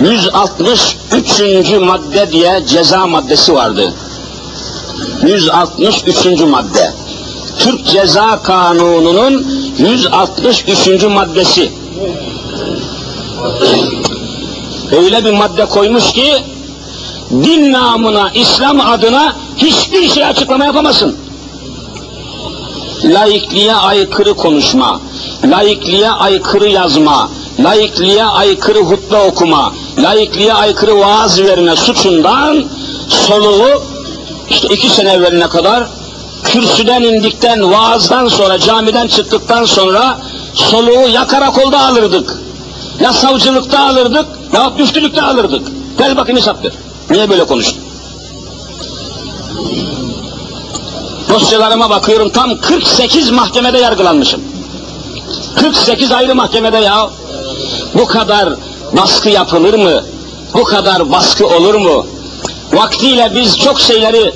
163. 0.00 1.42
madde 1.80 2.32
diye 2.32 2.62
ceza 2.66 3.06
maddesi 3.06 3.54
vardı. 3.54 3.94
163. 5.22 6.40
madde. 6.40 6.92
Türk 7.58 7.86
Ceza 7.86 8.42
Kanunu'nun 8.42 9.46
163. 9.78 11.04
maddesi. 11.04 11.72
Öyle 14.92 15.24
bir 15.24 15.32
madde 15.32 15.64
koymuş 15.64 16.12
ki 16.12 16.34
din 17.30 17.72
namına, 17.72 18.30
İslam 18.34 18.80
adına 18.80 19.36
hiçbir 19.56 20.08
şey 20.08 20.24
açıklama 20.24 20.64
yapamazsın. 20.64 21.16
Laikliğe 23.04 23.74
aykırı 23.74 24.34
konuşma, 24.34 25.00
laikliğe 25.44 26.10
aykırı 26.10 26.68
yazma, 26.68 27.30
laikliğe 27.60 28.24
aykırı 28.24 28.78
hutbe 28.78 29.16
okuma, 29.16 29.72
laikliğe 29.98 30.54
aykırı 30.54 30.98
vaaz 30.98 31.40
verme 31.40 31.76
suçundan 31.76 32.64
soluğu 33.08 33.82
işte 34.50 34.68
iki 34.68 34.90
sene 34.90 35.12
evveline 35.12 35.48
kadar 35.48 35.84
kürsüden 36.44 37.02
indikten, 37.02 37.72
vaazdan 37.72 38.28
sonra, 38.28 38.58
camiden 38.58 39.08
çıktıktan 39.08 39.64
sonra 39.64 40.18
soluğu 40.54 41.08
ya 41.08 41.26
karakolda 41.26 41.86
alırdık, 41.86 42.38
ya 43.00 43.12
savcılıkta 43.12 43.78
alırdık, 43.86 44.26
ya 44.52 44.72
müftülükte 44.78 45.22
alırdık. 45.22 45.68
Gel 45.98 46.16
bakayım 46.16 46.38
hesap. 46.38 46.56
Niye 47.10 47.30
böyle 47.30 47.46
konuştun? 47.46 47.84
Dosyalarıma 51.28 51.90
bakıyorum 51.90 52.30
tam 52.30 52.60
48 52.60 53.30
mahkemede 53.30 53.78
yargılanmışım. 53.78 54.40
48 55.56 56.12
ayrı 56.12 56.34
mahkemede 56.34 56.76
ya. 56.76 57.10
Bu 57.94 58.06
kadar 58.06 58.48
baskı 58.92 59.30
yapılır 59.30 59.74
mı? 59.74 60.04
Bu 60.54 60.64
kadar 60.64 61.12
baskı 61.12 61.46
olur 61.46 61.74
mu? 61.74 62.06
Vaktiyle 62.72 63.32
biz 63.34 63.58
çok 63.58 63.80
şeyleri 63.80 64.32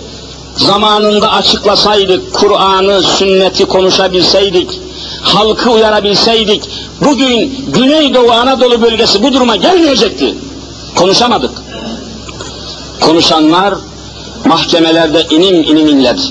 zamanında 0.56 1.32
açıklasaydık, 1.32 2.34
Kur'an'ı, 2.34 3.02
sünneti 3.02 3.64
konuşabilseydik, 3.64 4.80
halkı 5.22 5.70
uyarabilseydik, 5.70 6.70
bugün 7.00 7.64
Güneydoğu 7.68 8.32
Anadolu 8.32 8.82
bölgesi 8.82 9.22
bu 9.22 9.32
duruma 9.32 9.56
gelmeyecekti. 9.56 10.34
Konuşamadık. 10.96 11.50
Konuşanlar 13.00 13.74
mahkemelerde 14.44 15.22
inim 15.30 15.62
inim 15.62 15.86
inledi. 15.88 16.22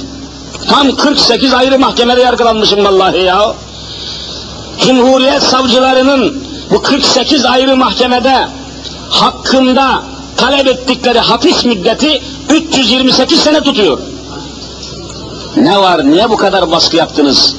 Tam 0.69 0.95
48 0.95 1.53
ayrı 1.53 1.79
mahkemede 1.79 2.21
yargılanmışım 2.21 2.85
vallahi 2.85 3.23
ya. 3.23 3.53
Cumhuriyet 4.85 5.43
savcılarının 5.43 6.43
bu 6.71 6.81
48 6.81 7.45
ayrı 7.45 7.77
mahkemede 7.77 8.47
hakkında 9.09 10.03
talep 10.37 10.67
ettikleri 10.67 11.19
hapis 11.19 11.65
müddeti 11.65 12.21
328 12.49 13.39
sene 13.39 13.61
tutuyor. 13.61 13.99
Ne 15.57 15.79
var, 15.79 16.11
niye 16.11 16.29
bu 16.29 16.37
kadar 16.37 16.71
baskı 16.71 16.95
yaptınız? 16.95 17.55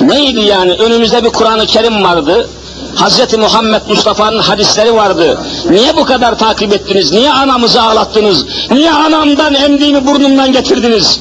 Neydi 0.00 0.40
yani? 0.40 0.72
Önümüzde 0.72 1.24
bir 1.24 1.30
Kur'an-ı 1.30 1.66
Kerim 1.66 2.04
vardı. 2.04 2.48
Hz. 2.96 3.34
Muhammed 3.38 3.82
Mustafa'nın 3.88 4.38
hadisleri 4.38 4.94
vardı. 4.94 5.38
Niye 5.70 5.96
bu 5.96 6.04
kadar 6.04 6.38
takip 6.38 6.72
ettiniz? 6.72 7.12
Niye 7.12 7.32
anamızı 7.32 7.82
ağlattınız? 7.82 8.46
Niye 8.70 8.92
anamdan 8.92 9.54
emdiğimi 9.54 10.06
burnumdan 10.06 10.52
getirdiniz? 10.52 11.20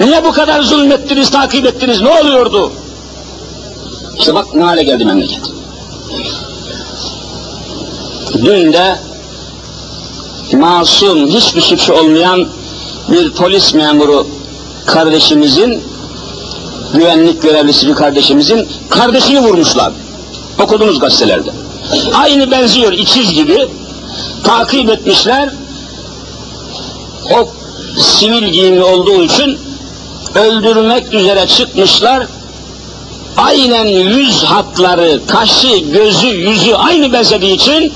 Niye 0.00 0.24
bu 0.24 0.32
kadar 0.32 0.62
zulmettiniz, 0.62 1.30
takip 1.30 1.66
ettiniz? 1.66 2.00
Ne 2.00 2.20
oluyordu? 2.20 2.72
İşte 4.18 4.34
bak 4.34 4.54
ne 4.54 4.62
hale 4.62 4.82
geldi 4.82 5.04
memleket. 5.04 5.40
Dün 8.44 8.72
de 8.72 8.98
masum, 10.52 11.28
hiçbir 11.28 11.60
suçu 11.60 11.92
olmayan 11.92 12.46
bir 13.08 13.30
polis 13.30 13.74
memuru 13.74 14.26
kardeşimizin, 14.86 15.82
güvenlik 16.94 17.42
görevlisi 17.42 17.88
bir 17.88 17.94
kardeşimizin 17.94 18.68
kardeşini 18.88 19.40
vurmuşlar. 19.40 19.92
Okudunuz 20.62 20.98
gazetelerde. 20.98 21.50
Aynı 22.14 22.50
benziyor, 22.50 22.92
ikiz 22.92 23.32
gibi. 23.32 23.68
Takip 24.44 24.90
etmişler. 24.90 25.50
O 27.34 27.48
sivil 28.00 28.48
giyimli 28.48 28.82
olduğu 28.84 29.22
için 29.22 29.58
öldürmek 30.34 31.14
üzere 31.14 31.46
çıkmışlar. 31.46 32.26
Aynen 33.36 33.86
yüz 33.86 34.44
hatları, 34.44 35.20
kaşı, 35.26 35.78
gözü, 35.78 36.26
yüzü 36.26 36.74
aynı 36.74 37.12
benzediği 37.12 37.54
için 37.54 37.92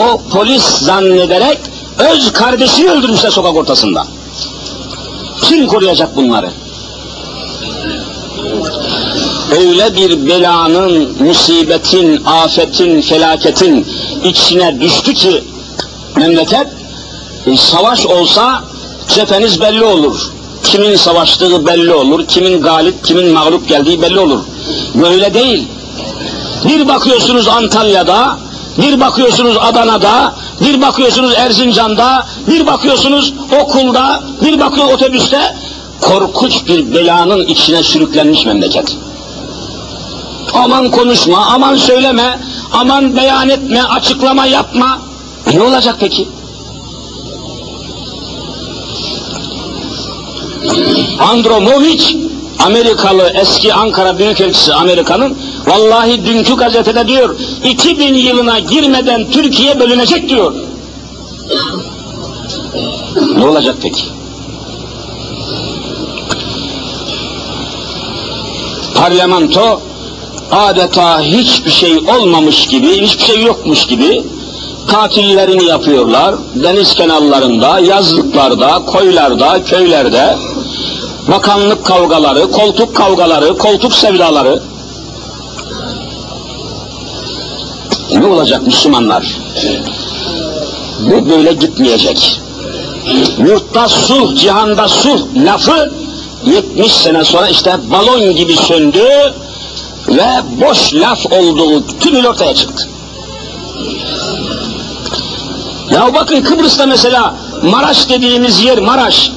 o 0.00 0.20
polis 0.30 0.64
zannederek 0.64 1.58
öz 1.98 2.32
kardeşini 2.32 2.90
öldürmüşler 2.90 3.30
sokak 3.30 3.56
ortasında. 3.56 4.06
Kim 5.42 5.66
koruyacak 5.66 6.16
bunları? 6.16 6.50
Öyle 9.58 9.96
bir 9.96 10.26
belanın, 10.26 11.22
musibetin, 11.22 12.24
afetin, 12.24 13.00
felaketin 13.00 13.86
içine 14.24 14.80
düştü 14.80 15.14
ki 15.14 15.44
memleket 16.16 16.66
e, 17.46 17.56
savaş 17.56 18.06
olsa 18.06 18.64
cepheniz 19.08 19.60
belli 19.60 19.84
olur. 19.84 20.32
Kimin 20.64 20.96
savaştığı 20.96 21.66
belli 21.66 21.94
olur, 21.94 22.26
kimin 22.26 22.60
galip, 22.62 23.04
kimin 23.04 23.32
mağlup 23.32 23.68
geldiği 23.68 24.02
belli 24.02 24.18
olur. 24.18 24.40
Böyle 24.94 25.34
değil. 25.34 25.68
Bir 26.68 26.88
bakıyorsunuz 26.88 27.48
Antalya'da, 27.48 28.38
bir 28.78 29.00
bakıyorsunuz 29.00 29.56
Adana'da, 29.60 30.34
bir 30.60 30.80
bakıyorsunuz 30.80 31.32
Erzincan'da, 31.36 32.26
bir 32.48 32.66
bakıyorsunuz 32.66 33.34
okulda, 33.62 34.22
bir 34.42 34.60
bakıyor 34.60 34.86
otobüste. 34.92 35.56
Korkunç 36.00 36.66
bir 36.66 36.94
belanın 36.94 37.46
içine 37.46 37.82
sürüklenmiş 37.82 38.46
memleket 38.46 38.96
aman 40.54 40.90
konuşma, 40.90 41.46
aman 41.46 41.76
söyleme, 41.76 42.38
aman 42.72 43.16
beyan 43.16 43.48
etme, 43.48 43.82
açıklama 43.82 44.46
yapma. 44.46 44.98
E 45.52 45.58
ne 45.58 45.62
olacak 45.62 45.96
peki? 46.00 46.28
Andromovic, 51.18 52.16
Amerikalı 52.58 53.32
eski 53.34 53.74
Ankara 53.74 54.18
Büyükelçisi 54.18 54.74
Amerika'nın, 54.74 55.38
vallahi 55.66 56.26
dünkü 56.26 56.56
gazetede 56.56 57.08
diyor, 57.08 57.36
2000 57.64 58.14
yılına 58.14 58.58
girmeden 58.58 59.30
Türkiye 59.30 59.80
bölünecek 59.80 60.28
diyor. 60.28 60.54
Ne 63.36 63.46
olacak 63.46 63.76
peki? 63.82 64.02
Parlamento 68.94 69.80
adeta 70.50 71.20
hiçbir 71.20 71.70
şey 71.70 71.98
olmamış 71.98 72.66
gibi, 72.66 73.02
hiçbir 73.02 73.24
şey 73.24 73.42
yokmuş 73.42 73.86
gibi 73.86 74.22
tatillerini 74.88 75.64
yapıyorlar. 75.64 76.34
Deniz 76.54 76.94
kenarlarında, 76.94 77.78
yazlıklarda, 77.78 78.82
koylarda, 78.86 79.64
köylerde 79.64 80.36
bakanlık 81.28 81.84
kavgaları, 81.84 82.50
koltuk 82.50 82.96
kavgaları, 82.96 83.58
koltuk 83.58 83.94
sevdaları. 83.94 84.62
Ne 88.10 88.26
olacak 88.26 88.62
Müslümanlar? 88.66 89.26
Bu 91.00 91.30
böyle 91.30 91.52
gitmeyecek. 91.52 92.40
Yurtta 93.38 93.88
sulh, 93.88 94.36
cihanda 94.36 94.88
sulh 94.88 95.20
lafı 95.36 95.92
70 96.46 96.92
sene 96.92 97.24
sonra 97.24 97.48
işte 97.48 97.76
balon 97.90 98.36
gibi 98.36 98.56
söndü 98.56 99.32
ve 100.08 100.26
boş 100.60 100.94
laf 100.94 101.26
olduğu 101.32 101.98
tümül 102.00 102.26
ortaya 102.26 102.54
çıktı. 102.54 102.88
Ya 105.90 106.14
bakın 106.14 106.42
Kıbrıs'ta 106.42 106.86
mesela 106.86 107.34
Maraş 107.62 108.08
dediğimiz 108.08 108.64
yer 108.64 108.78
Maraş. 108.78 109.32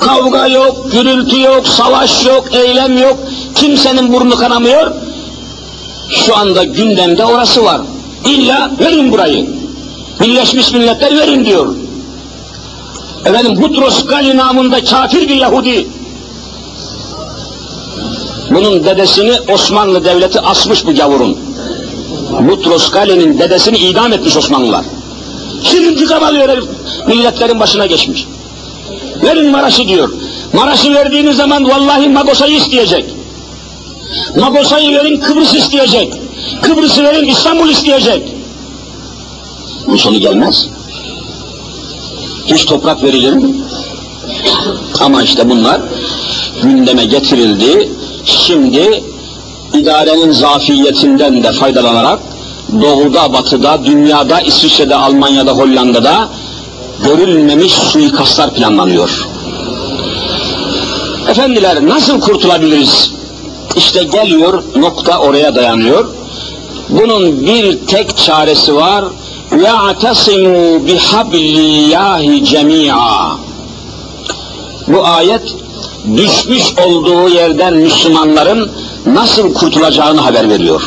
Kavga 0.00 0.46
yok, 0.46 0.92
gürültü 0.92 1.40
yok, 1.40 1.68
savaş 1.68 2.26
yok, 2.26 2.54
eylem 2.54 2.98
yok. 2.98 3.18
Kimsenin 3.54 4.12
burnu 4.12 4.36
kanamıyor. 4.36 4.92
Şu 6.10 6.36
anda 6.36 6.64
gündemde 6.64 7.24
orası 7.24 7.64
var. 7.64 7.80
İlla 8.24 8.70
verin 8.80 9.12
burayı. 9.12 9.50
Birleşmiş 10.20 10.72
Milletler 10.72 11.16
verin 11.18 11.44
diyor. 11.44 11.74
Efendim 13.24 13.62
Butros 13.62 14.06
Gali 14.06 14.36
namında 14.36 14.84
kafir 14.84 15.28
bir 15.28 15.34
Yahudi. 15.34 15.88
Bunun 18.50 18.84
dedesini 18.84 19.32
Osmanlı 19.54 20.04
Devleti 20.04 20.40
asmış 20.40 20.86
bu 20.86 20.94
gavurun. 20.94 21.38
Butros 22.40 22.90
Gali'nin 22.90 23.38
dedesini 23.38 23.78
idam 23.78 24.12
etmiş 24.12 24.36
Osmanlılar. 24.36 24.84
Şimdi 25.62 26.04
kabalıyor 26.04 26.48
herif, 26.48 26.64
milletlerin 27.06 27.60
başına 27.60 27.86
geçmiş. 27.86 28.26
Verin 29.22 29.50
Maraş'ı 29.50 29.88
diyor. 29.88 30.12
Maraş'ı 30.52 30.94
verdiğiniz 30.94 31.36
zaman 31.36 31.68
vallahi 31.68 32.08
Magosa'yı 32.08 32.56
isteyecek. 32.56 33.04
Magosa'yı 34.36 34.98
verin 34.98 35.20
Kıbrıs 35.20 35.54
isteyecek. 35.54 36.14
Kıbrıs'ı 36.62 37.04
verin 37.04 37.28
İstanbul 37.28 37.68
isteyecek. 37.68 38.22
Bu 39.86 39.98
sonu 39.98 40.20
gelmez. 40.20 40.66
Hiç 42.46 42.66
toprak 42.66 43.02
verilir 43.02 43.32
mi? 43.32 43.54
Ama 45.00 45.22
işte 45.22 45.50
bunlar 45.50 45.80
gündeme 46.62 47.04
getirildi. 47.04 47.88
Şimdi 48.25 49.03
idarenin 49.73 50.31
zafiyetinden 50.31 51.43
de 51.43 51.51
faydalanarak 51.51 52.19
doğuda, 52.81 53.33
batıda, 53.33 53.85
dünyada, 53.85 54.41
İsviçre'de, 54.41 54.95
Almanya'da, 54.95 55.51
Hollanda'da 55.51 56.29
görülmemiş 57.03 57.73
suikastlar 57.73 58.53
planlanıyor. 58.53 59.27
Efendiler 61.29 61.87
nasıl 61.87 62.21
kurtulabiliriz? 62.21 63.11
İşte 63.75 64.03
geliyor, 64.03 64.63
nokta 64.75 65.19
oraya 65.19 65.55
dayanıyor. 65.55 66.05
Bunun 66.89 67.45
bir 67.45 67.87
tek 67.87 68.17
çaresi 68.17 68.75
var. 68.75 69.05
وَاَعْتَصِمُوا 69.51 70.79
بِحَبْلِ 70.87 71.55
اللّٰهِ 71.67 72.25
جَمِيعًا 72.51 73.37
Bu 74.87 75.05
ayet 75.05 75.55
düşmüş 76.16 76.64
olduğu 76.86 77.28
yerden 77.28 77.74
Müslümanların 77.74 78.70
nasıl 79.06 79.54
kurtulacağını 79.54 80.20
haber 80.20 80.48
veriyor. 80.48 80.82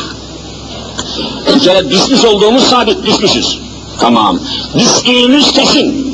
Bir 1.46 1.90
düşmüş 1.90 2.24
olduğumuz 2.24 2.62
sabit, 2.62 3.06
düşmüşüz. 3.06 3.58
Tamam. 4.00 4.40
Düştüğümüz 4.78 5.52
kesin. 5.52 6.10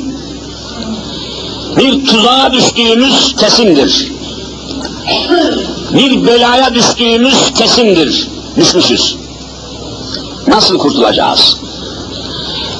Bir 1.77 2.05
tuzağa 2.05 2.53
düştüğümüz 2.53 3.35
kesindir. 3.35 4.11
Bir 5.93 6.27
belaya 6.27 6.73
düştüğümüz 6.73 7.53
kesindir. 7.57 8.27
Düşmüşüz. 8.57 9.17
Nasıl 10.47 10.77
kurtulacağız? 10.77 11.57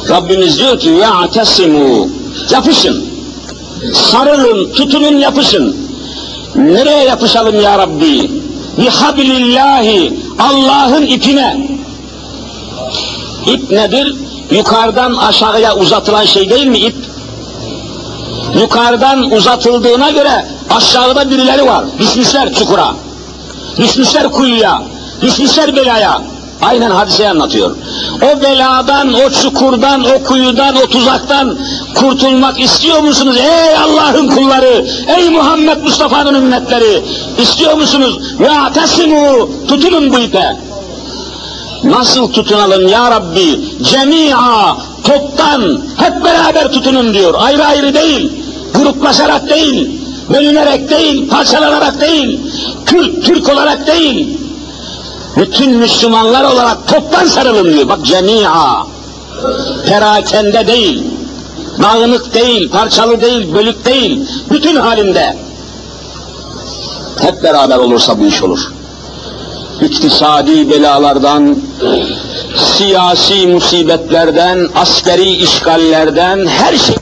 Rabbimiz 0.09 0.59
diyor 0.59 0.79
ki 0.79 0.89
ya'tesimu 0.89 2.09
yapışın. 2.51 3.05
Sarılın, 3.93 4.73
tutunun 4.73 5.17
yapışın. 5.17 5.86
Nereye 6.55 7.03
yapışalım 7.03 7.61
ya 7.61 7.77
Rabbi? 7.77 8.31
Bihablillahi 8.77 10.13
Allah'ın 10.39 11.01
ipine. 11.01 11.67
İp 13.45 13.71
nedir? 13.71 14.15
Yukarıdan 14.51 15.13
aşağıya 15.13 15.75
uzatılan 15.75 16.25
şey 16.25 16.49
değil 16.49 16.67
mi 16.67 16.77
ip? 16.77 16.95
Yukarıdan 18.61 19.31
uzatıldığına 19.31 20.09
göre 20.09 20.45
aşağıda 20.69 21.29
birileri 21.29 21.65
var. 21.65 21.85
Düşmüşler 21.99 22.53
çukura. 22.53 22.95
Düşmüşler 23.77 24.31
kuyuya. 24.31 24.83
Düşmüşler 25.21 25.75
belaya. 25.75 26.21
Aynen 26.61 26.91
hadiseyi 26.91 27.29
anlatıyor. 27.29 27.75
O 28.21 28.41
beladan, 28.41 29.13
o 29.13 29.29
çukurdan, 29.29 30.03
o 30.03 30.23
kuyudan, 30.23 30.75
o 30.75 30.87
tuzaktan 30.87 31.57
kurtulmak 31.95 32.59
istiyor 32.59 32.99
musunuz? 32.99 33.37
Ey 33.37 33.77
Allah'ın 33.77 34.27
kulları, 34.27 34.85
ey 35.17 35.29
Muhammed 35.29 35.83
Mustafa'nın 35.83 36.33
ümmetleri, 36.33 37.03
istiyor 37.37 37.73
musunuz? 37.73 38.19
Ya 38.39 38.71
tesimu, 38.73 39.49
tutunun 39.67 40.13
bu 40.13 40.19
ipe. 40.19 40.57
Nasıl 41.83 42.33
tutunalım 42.33 42.87
ya 42.87 43.11
Rabbi? 43.11 43.59
Cemi'a, 43.83 44.77
toptan, 45.03 45.81
hep 45.97 46.23
beraber 46.23 46.71
tutunun 46.71 47.13
diyor. 47.13 47.33
Ayrı 47.37 47.65
ayrı 47.65 47.93
değil, 47.93 48.31
gruplaşarak 48.73 49.49
değil, 49.49 50.01
bölünerek 50.33 50.89
değil, 50.89 51.29
parçalanarak 51.29 52.01
değil, 52.01 52.39
Türk, 52.85 53.25
Türk 53.25 53.49
olarak 53.49 53.87
değil, 53.87 54.46
bütün 55.37 55.77
Müslümanlar 55.77 56.43
olarak 56.43 56.87
toptan 56.87 57.25
sarılın 57.25 57.73
diyor. 57.73 57.89
Bak 57.89 58.05
cemi'a. 58.05 58.87
Perakende 59.87 60.67
değil. 60.67 61.03
Dağınık 61.83 62.33
değil, 62.33 62.69
parçalı 62.69 63.21
değil, 63.21 63.53
bölük 63.53 63.85
değil. 63.85 64.29
Bütün 64.51 64.75
halinde. 64.75 65.37
Hep 67.21 67.43
beraber 67.43 67.77
olursa 67.77 68.19
bu 68.19 68.25
iş 68.25 68.43
olur. 68.43 68.59
İktisadi 69.81 70.71
belalardan, 70.71 71.57
siyasi 72.57 73.47
musibetlerden, 73.47 74.69
askeri 74.75 75.29
işgallerden, 75.29 76.47
her 76.47 76.77
şey 76.77 76.95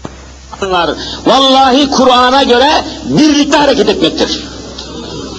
Vallahi 1.25 1.89
Kur'an'a 1.89 2.43
göre 2.43 2.69
birlikte 3.05 3.57
hareket 3.57 3.89
etmektir. 3.89 4.43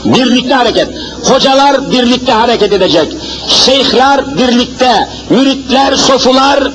Birlikte 0.05 0.55
hareket. 0.55 0.89
Hocalar 1.25 1.91
birlikte 1.91 2.33
hareket 2.33 2.73
edecek. 2.73 3.17
Şeyhler 3.49 4.39
birlikte, 4.39 5.09
müritler, 5.31 5.97
sofular, 5.97 6.73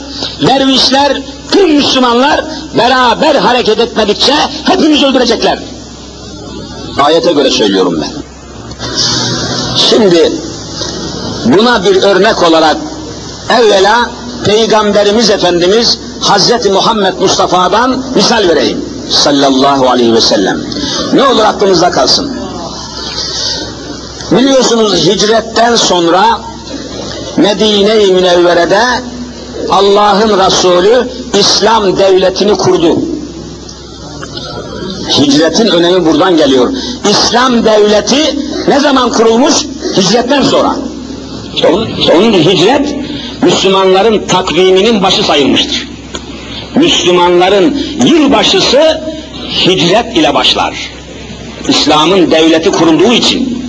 dervişler, 0.48 1.22
tüm 1.52 1.76
Müslümanlar 1.76 2.46
beraber 2.78 3.36
hareket 3.36 3.80
etmedikçe 3.80 4.34
hepimizi 4.64 5.06
öldürecekler. 5.06 5.60
Ayete 7.00 7.32
göre 7.32 7.50
söylüyorum 7.50 8.02
ben. 8.02 8.12
Şimdi 9.78 10.32
buna 11.46 11.84
bir 11.84 12.04
örnek 12.04 12.44
olarak 12.44 12.78
evvela 13.50 14.10
Peygamberimiz 14.46 15.30
Efendimiz 15.30 16.00
Hazreti 16.22 16.70
Muhammed 16.70 17.14
Mustafa'dan 17.20 18.04
misal 18.16 18.48
vereyim. 18.48 18.86
Sallallahu 19.10 19.90
aleyhi 19.90 20.14
ve 20.14 20.22
sellem. 20.22 20.62
Ne 21.14 21.24
olur 21.24 21.44
aklınızda 21.44 21.92
kalsın. 21.92 22.41
Biliyorsunuz 24.32 24.96
hicretten 25.06 25.76
sonra 25.76 26.42
Medine-i 27.38 28.12
Münevvere'de 28.12 28.82
Allah'ın 29.70 30.46
Resulü 30.46 31.08
İslam 31.40 31.98
devletini 31.98 32.54
kurdu. 32.54 33.00
Hicretin 35.20 35.68
önemi 35.68 36.06
buradan 36.06 36.38
geliyor. 36.38 36.74
İslam 37.10 37.66
devleti 37.66 38.38
ne 38.68 38.80
zaman 38.80 39.12
kurulmuş? 39.12 39.54
Hicretten 39.98 40.42
sonra. 40.42 40.76
Onun, 41.70 41.90
onun 42.16 42.34
hicret 42.34 42.96
Müslümanların 43.42 44.28
takviminin 44.28 45.04
başı 45.04 45.24
sayılmıştır. 45.24 45.88
Müslümanların 46.76 47.78
yılbaşısı 48.06 49.02
hicret 49.66 50.18
ile 50.18 50.34
başlar. 50.34 50.92
İslam'ın 51.68 52.32
devleti 52.32 52.72
kurulduğu 52.72 53.14
için 53.14 53.64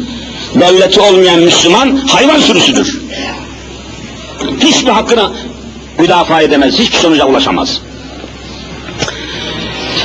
devleti 0.55 1.01
olmayan 1.01 1.39
Müslüman 1.39 1.97
hayvan 1.97 2.39
sürüsüdür. 2.39 3.01
Hiçbir 4.61 4.91
hakkını 4.91 5.31
müdafaa 5.99 6.43
edemez, 6.43 6.79
hiçbir 6.79 6.97
sonuca 6.97 7.25
ulaşamaz. 7.27 7.81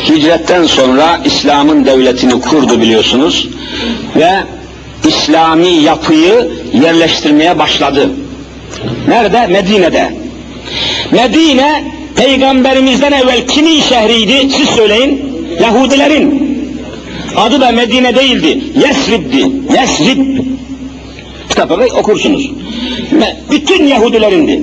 Hicretten 0.10 0.66
sonra 0.66 1.20
İslam'ın 1.26 1.86
devletini 1.86 2.42
kurdu 2.42 2.82
biliyorsunuz 2.82 3.48
ve 4.16 4.32
İslami 5.08 5.68
yapıyı 5.68 6.52
yerleştirmeye 6.74 7.60
başladı. 7.60 8.10
Nerede? 9.08 9.48
Medine'de. 9.48 10.14
Medine 11.12 11.84
peygamberimizden 12.16 13.12
evvel 13.12 13.48
kimin 13.48 13.82
şehriydi? 13.82 14.50
Siz 14.58 14.70
söyleyin. 14.70 15.34
Yahudilerin. 15.62 16.47
Adı 17.36 17.62
da 17.62 17.72
Medine 17.72 18.16
değildi. 18.16 18.64
Yesrib'di. 18.88 19.52
Yesrib. 19.80 20.38
Kitapları 21.50 21.86
okursunuz. 21.86 22.52
Bütün 23.52 23.88
Yahudilerindi. 23.88 24.62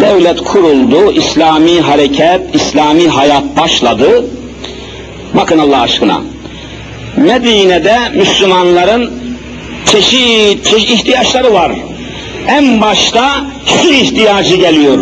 Devlet 0.00 0.40
kuruldu, 0.40 1.12
İslami 1.12 1.80
hareket, 1.80 2.40
İslami 2.54 3.08
hayat 3.08 3.56
başladı. 3.56 4.24
Bakın 5.34 5.58
Allah 5.58 5.80
aşkına. 5.80 6.20
Medine'de 7.16 7.98
Müslümanların 8.14 9.10
çeşit, 9.92 10.64
çeşit 10.64 10.90
ihtiyaçları 10.90 11.54
var. 11.54 11.72
En 12.48 12.80
başta 12.80 13.44
su 13.66 13.92
ihtiyacı 13.92 14.56
geliyor. 14.56 14.98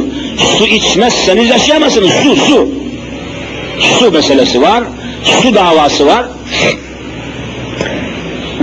Su 0.59 0.67
içmezseniz 0.67 1.51
yaşayamazsınız. 1.51 2.11
Su, 2.23 2.37
su. 2.37 2.69
Su 3.99 4.13
meselesi 4.13 4.63
var. 4.63 4.85
Su 5.25 5.55
davası 5.55 6.07
var. 6.07 6.25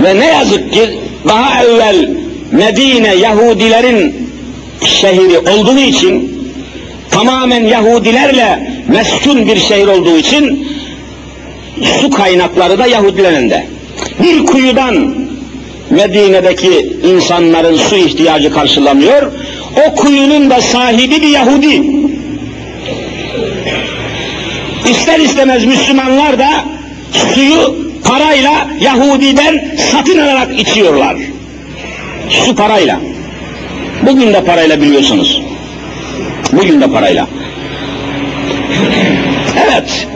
Ve 0.02 0.20
ne 0.20 0.26
yazık 0.26 0.72
ki 0.72 1.00
daha 1.28 1.64
evvel 1.64 2.08
Medine 2.52 3.14
Yahudilerin 3.14 4.30
şehri 4.84 5.38
olduğu 5.38 5.78
için 5.78 6.40
tamamen 7.10 7.64
Yahudilerle 7.64 8.72
meskun 8.88 9.46
bir 9.46 9.60
şehir 9.60 9.86
olduğu 9.86 10.16
için 10.16 10.68
su 11.82 12.10
kaynakları 12.10 12.78
da 12.78 12.86
Yahudilerin 12.86 13.50
de. 13.50 13.66
Bir 14.22 14.46
kuyudan 14.46 15.14
Medine'deki 15.90 16.96
insanların 17.14 17.76
su 17.76 17.96
ihtiyacı 17.96 18.52
karşılanıyor. 18.52 19.32
O 19.86 19.94
kuyunun 19.94 20.50
da 20.50 20.60
sahibi 20.60 21.22
bir 21.22 21.28
Yahudi. 21.28 21.99
İster 24.90 25.18
istemez 25.18 25.64
Müslümanlar 25.64 26.38
da 26.38 26.64
suyu 27.12 27.76
parayla 28.04 28.68
Yahudi'den 28.80 29.76
satın 29.92 30.18
alarak 30.18 30.60
içiyorlar. 30.60 31.16
Su 32.30 32.54
parayla. 32.54 33.00
Bugün 34.02 34.34
de 34.34 34.44
parayla 34.44 34.82
biliyorsunuz. 34.82 35.42
Bugün 36.52 36.80
de 36.80 36.90
parayla. 36.90 37.28
Evet. 39.66 40.06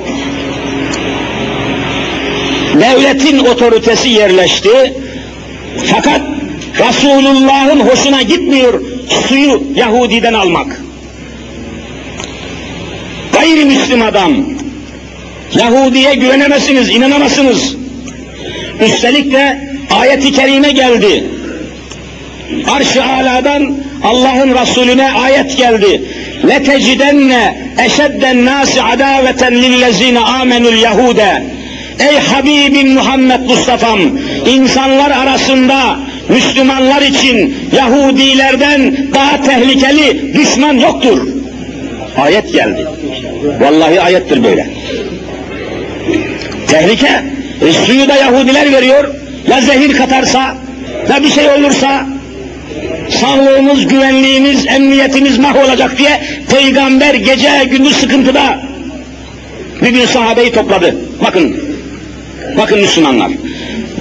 Devletin 2.75 3.39
otoritesi 3.39 4.09
yerleşti. 4.09 4.95
Fakat 5.85 6.21
Resulullah'ın 6.79 7.81
hoşuna 7.81 8.23
gitmiyor 8.23 8.81
suyu 9.29 9.63
Yahudi'den 9.77 10.35
almak. 10.35 10.81
Gayrimüslim 13.33 14.03
adam, 14.03 14.33
Yahudi'ye 15.56 16.16
güvenemezsiniz, 16.16 16.90
inanamazsınız. 16.90 17.76
Üstelik 18.86 19.34
de 19.34 19.70
ayet-i 19.92 20.32
kerime 20.32 20.72
geldi. 20.72 21.24
Arş-ı 22.68 23.04
aladan 23.04 23.76
Allah'ın 24.04 24.56
Resulüne 24.62 25.12
ayet 25.12 25.58
geldi. 25.58 26.02
لَتَجِدَنَّ 26.44 27.32
اَشَدَّ 27.78 28.22
النَّاسِ 28.34 28.72
عَدَاوَةً 28.90 29.42
لِلَّذ۪ينَ 29.64 30.18
آمَنُوا 30.18 30.72
الْيَهُودَ 30.76 31.42
Ey 32.00 32.20
Habibim 32.20 32.94
Muhammed 32.94 33.40
Mustafa'm, 33.40 34.00
insanlar 34.48 35.12
arasında 35.12 36.00
Müslümanlar 36.30 37.02
için 37.02 37.56
Yahudilerden 37.76 38.98
daha 39.14 39.42
tehlikeli 39.42 40.34
düşman 40.34 40.74
yoktur. 40.74 41.28
Ayet 42.18 42.54
geldi. 42.54 42.88
Vallahi 43.60 44.02
ayettir 44.02 44.44
böyle. 44.44 44.68
Tehlike. 46.69 47.23
E, 47.69 47.73
suyu 47.73 48.09
da 48.09 48.17
Yahudiler 48.17 48.73
veriyor. 48.73 49.15
Ya 49.51 49.61
zehir 49.61 49.97
katarsa, 49.97 50.55
ya 51.11 51.23
bir 51.23 51.29
şey 51.29 51.49
olursa, 51.49 52.07
sağlığımız, 53.11 53.87
güvenliğimiz, 53.87 54.67
emniyetimiz 54.67 55.39
mahvolacak 55.39 55.99
diye 55.99 56.21
peygamber 56.51 57.15
gece 57.15 57.51
gündüz 57.71 57.97
sıkıntıda 57.97 58.59
bir 59.83 59.91
gün 59.91 60.07
sahabeyi 60.07 60.53
topladı. 60.53 60.97
Bakın, 61.25 61.57
bakın 62.59 62.79
Müslümanlar. 62.79 63.31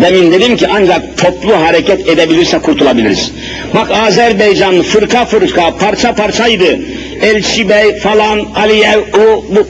Demin 0.02 0.32
dedim 0.32 0.58
ki 0.58 0.68
ancak 0.68 1.18
toplu 1.18 1.56
hareket 1.62 2.08
edebilirse 2.08 2.60
kurtulabiliriz. 2.60 3.32
Bak 3.74 3.92
Azerbaycan 3.92 4.82
fırka 4.82 5.26
fırka, 5.26 5.78
parça 5.78 6.16
parçaydı. 6.16 6.80
Elçi 7.22 7.70
Bey 7.70 7.96
falan, 7.98 8.40
Aliyev, 8.56 9.00
o, 9.00 9.46
bu, 9.50 9.68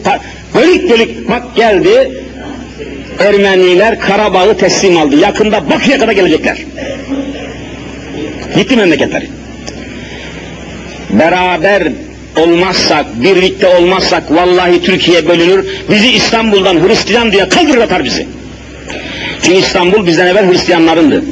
bölük 0.56 0.90
bölük 0.90 1.30
bak 1.30 1.56
geldi. 1.56 2.23
Ermeniler 3.19 3.99
Karabağ'ı 3.99 4.58
teslim 4.58 4.97
aldı. 4.97 5.15
Yakında 5.15 5.69
Bakü'ye 5.69 5.97
kadar 5.97 6.12
gelecekler. 6.12 6.58
Gitti 8.56 8.76
memleketleri. 8.76 9.28
Beraber 11.10 11.84
olmazsak, 12.38 13.23
birlikte 13.23 13.67
olmazsak 13.67 14.32
vallahi 14.32 14.82
Türkiye 14.82 15.28
bölünür. 15.28 15.65
Bizi 15.89 16.12
İstanbul'dan 16.12 16.88
Hristiyan 16.88 17.32
diye 17.32 17.49
kaldırır 17.49 17.82
atar 17.82 18.04
bizi. 18.04 18.28
Çünkü 19.41 19.58
İstanbul 19.58 20.06
bizden 20.06 20.28
evvel 20.28 20.52
Hristiyanlarındı. 20.52 21.23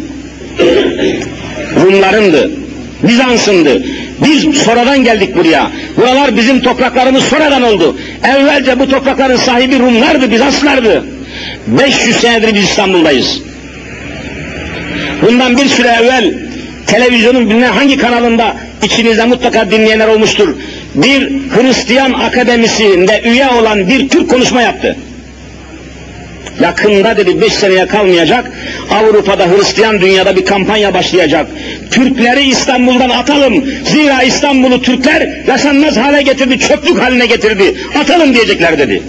Rumlarındı. 1.84 2.52
Bizans'ındı. 3.04 3.84
Biz 4.26 4.58
sonradan 4.58 5.04
geldik 5.04 5.36
buraya. 5.36 5.72
Buralar 5.98 6.38
bizim 6.38 6.62
topraklarımız 6.62 7.24
sonradan 7.24 7.64
oldu. 7.64 7.98
Evvelce 8.24 8.80
bu 8.80 8.90
toprakların 8.90 9.38
sahibi 9.38 9.80
Rumlardı, 9.80 10.32
Bizanslardı. 10.32 11.04
500 11.68 12.16
senedir 12.16 12.54
biz 12.54 12.64
İstanbul'dayız. 12.64 13.42
Bundan 15.22 15.58
bir 15.58 15.66
süre 15.66 15.88
evvel 15.88 16.34
televizyonun 16.88 17.50
bilmem 17.50 17.72
hangi 17.72 17.98
kanalında 17.98 18.56
içinizde 18.84 19.26
mutlaka 19.26 19.72
dinleyenler 19.72 20.08
olmuştur. 20.08 20.56
Bir 20.96 21.30
Hristiyan 21.30 22.14
akademisinde 22.14 23.22
üye 23.26 23.48
olan 23.50 23.90
bir 23.90 24.10
Türk 24.10 24.30
konuşma 24.30 24.62
yaptı. 24.62 24.98
Yakında 26.62 27.18
dedi 27.18 27.42
beş 27.42 27.54
seneye 27.54 27.86
kalmayacak. 27.86 28.52
Avrupa'da 28.90 29.48
Hristiyan 29.48 30.02
dünyada 30.02 30.36
bir 30.36 30.46
kampanya 30.46 30.94
başlayacak. 30.94 31.48
Türkleri 31.92 32.44
İstanbul'dan 32.44 33.10
atalım. 33.10 33.66
Zira 33.86 34.24
İstanbul'u 34.24 34.82
Türkler 34.82 35.30
yaşanmaz 35.48 35.98
hale 35.98 36.22
getirdi, 36.22 36.60
çöplük 36.60 37.02
haline 37.02 37.26
getirdi. 37.26 37.76
Atalım 38.02 38.34
diyecekler 38.34 38.78
dedi. 38.78 39.04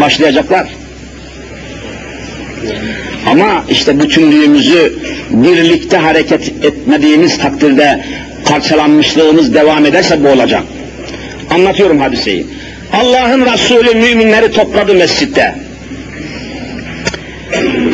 Başlayacaklar. 0.00 0.79
Ama 3.26 3.64
işte 3.70 4.00
bütünlüğümüzü 4.00 4.92
birlikte 5.30 5.96
hareket 5.96 6.48
etmediğimiz 6.48 7.38
takdirde 7.38 8.04
parçalanmışlığımız 8.44 9.54
devam 9.54 9.86
ederse 9.86 10.24
bu 10.24 10.28
olacak. 10.28 10.62
Anlatıyorum 11.50 11.98
hadiseyi. 11.98 12.46
Allah'ın 12.92 13.46
Resulü 13.52 13.94
müminleri 13.94 14.52
topladı 14.52 14.94
mescitte. 14.94 15.54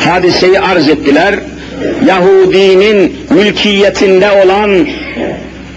Hadiseyi 0.05 0.61
arz 0.61 0.89
ettiler. 0.89 1.35
Yahudinin 2.07 3.17
mülkiyetinde 3.31 4.31
olan 4.31 4.89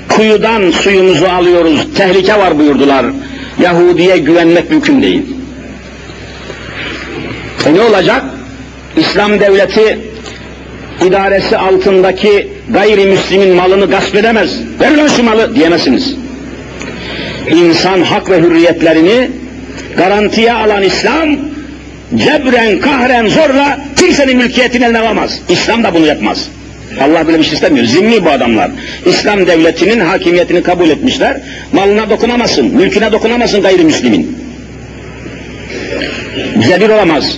kuyudan 0.10 0.72
suyumuzu 0.72 1.26
alıyoruz. 1.26 1.88
Tehlike 1.96 2.40
var 2.40 2.60
buyurdular. 2.60 3.06
Yahudiye 3.62 4.18
güvenmek 4.18 4.72
mümkün 4.72 5.02
değil. 5.02 5.22
E 7.66 7.74
ne 7.74 7.82
olacak? 7.82 8.24
İslam 9.00 9.40
devleti 9.40 10.00
idaresi 11.08 11.58
altındaki 11.58 12.48
gayrimüslimin 12.70 13.56
malını 13.56 13.86
gasp 13.86 14.16
edemez. 14.16 14.50
Ver 14.80 14.98
lan 14.98 15.08
şu 15.08 15.24
malı 15.24 15.56
diyemezsiniz. 15.56 16.16
İnsan 17.50 18.02
hak 18.02 18.30
ve 18.30 18.38
hürriyetlerini 18.38 19.30
garantiye 19.98 20.54
alan 20.54 20.84
İslam 20.84 21.30
cebren, 22.16 22.80
kahren, 22.80 23.28
zorla 23.28 23.80
kimsenin 24.00 24.38
mülkiyetini 24.38 24.86
eline 24.86 25.00
alamaz. 25.00 25.40
İslam 25.50 25.84
da 25.84 25.94
bunu 25.94 26.06
yapmaz. 26.06 26.50
Allah 27.02 27.28
böyle 27.28 27.40
bir 27.40 27.44
şey 27.44 27.54
istemiyor. 27.54 27.86
Zimmi 27.86 28.26
bu 28.26 28.30
adamlar. 28.30 28.72
İslam 29.06 29.48
devletinin 29.48 30.00
hakimiyetini 30.00 30.64
kabul 30.64 30.90
etmişler. 30.90 31.38
Malına 31.74 32.10
dokunamasın, 32.10 32.66
mülküne 32.66 33.12
dokunamasın 33.12 33.62
gayrimüslimin. 33.62 34.38
Cebir 36.68 36.90
olamaz. 36.90 37.38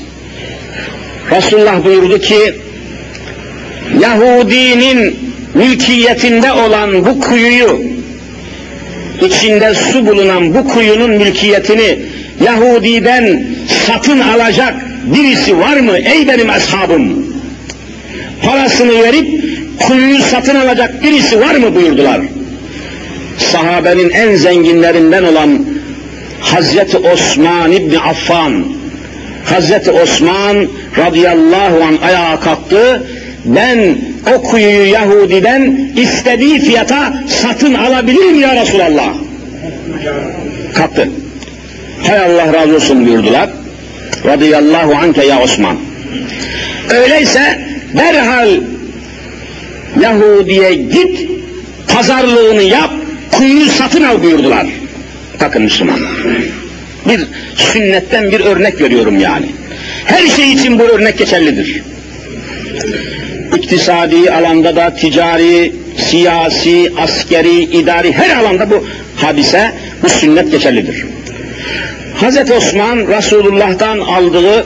Resulullah 1.31 1.85
buyurdu 1.85 2.19
ki 2.19 2.53
Yahudinin 3.99 5.19
mülkiyetinde 5.55 6.51
olan 6.51 7.05
bu 7.05 7.19
kuyuyu 7.19 7.81
içinde 9.25 9.73
su 9.75 10.07
bulunan 10.07 10.53
bu 10.53 10.67
kuyunun 10.67 11.11
mülkiyetini 11.11 11.99
Yahudi'den 12.45 13.43
satın 13.87 14.19
alacak 14.19 14.73
birisi 15.05 15.57
var 15.57 15.77
mı 15.77 15.97
ey 15.97 16.27
benim 16.27 16.49
ashabım? 16.49 17.25
Parasını 18.43 19.03
verip 19.03 19.43
kuyuyu 19.79 20.21
satın 20.21 20.55
alacak 20.55 21.03
birisi 21.03 21.39
var 21.39 21.55
mı 21.55 21.75
buyurdular. 21.75 22.21
Sahabenin 23.37 24.09
en 24.09 24.35
zenginlerinden 24.35 25.23
olan 25.23 25.65
Hazreti 26.41 26.97
Osman 26.97 27.71
İbni 27.71 27.99
Affan 27.99 28.80
Hazreti 29.45 29.91
Osman 29.91 30.67
radıyallahu 30.97 31.83
an 31.83 31.97
ayağa 32.07 32.39
kalktı. 32.39 33.03
Ben 33.45 33.97
o 34.35 34.41
kuyuyu 34.41 34.85
Yahudi'den 34.85 35.91
istediği 35.95 36.59
fiyata 36.59 37.13
satın 37.27 37.73
alabilirim 37.73 38.39
ya 38.39 38.55
Resulallah. 38.61 39.13
Kalktı. 40.73 41.09
Hay 42.07 42.19
Allah 42.19 42.53
razı 42.53 42.75
olsun 42.75 43.07
buyurdular. 43.07 43.49
Radıyallahu 44.25 44.95
anke 44.95 45.25
ya 45.25 45.41
Osman. 45.41 45.77
Öyleyse 46.89 47.59
derhal 47.97 48.49
Yahudi'ye 50.01 50.73
git, 50.73 51.29
pazarlığını 51.87 52.61
yap, 52.61 52.91
kuyuyu 53.31 53.69
satın 53.69 54.03
al 54.03 54.23
buyurdular. 54.23 54.67
Bakın 55.41 55.61
Müslüman. 55.61 55.99
Bir 57.09 57.21
sünnetten 57.55 58.31
bir 58.31 58.39
örnek 58.39 58.81
veriyorum 58.81 59.19
yani. 59.19 59.45
Her 60.05 60.27
şey 60.27 60.53
için 60.53 60.79
bu 60.79 60.83
örnek 60.83 61.17
geçerlidir. 61.17 61.83
İktisadi 63.57 64.31
alanda 64.31 64.75
da 64.75 64.95
ticari, 64.95 65.73
siyasi, 65.97 66.91
askeri, 66.97 67.61
idari 67.63 68.13
her 68.13 68.35
alanda 68.37 68.69
bu 68.69 68.85
hadise, 69.15 69.71
bu 70.03 70.09
sünnet 70.09 70.51
geçerlidir. 70.51 71.05
Hz. 72.21 72.51
Osman 72.51 73.07
Resulullah'tan 73.07 73.99
aldığı 73.99 74.65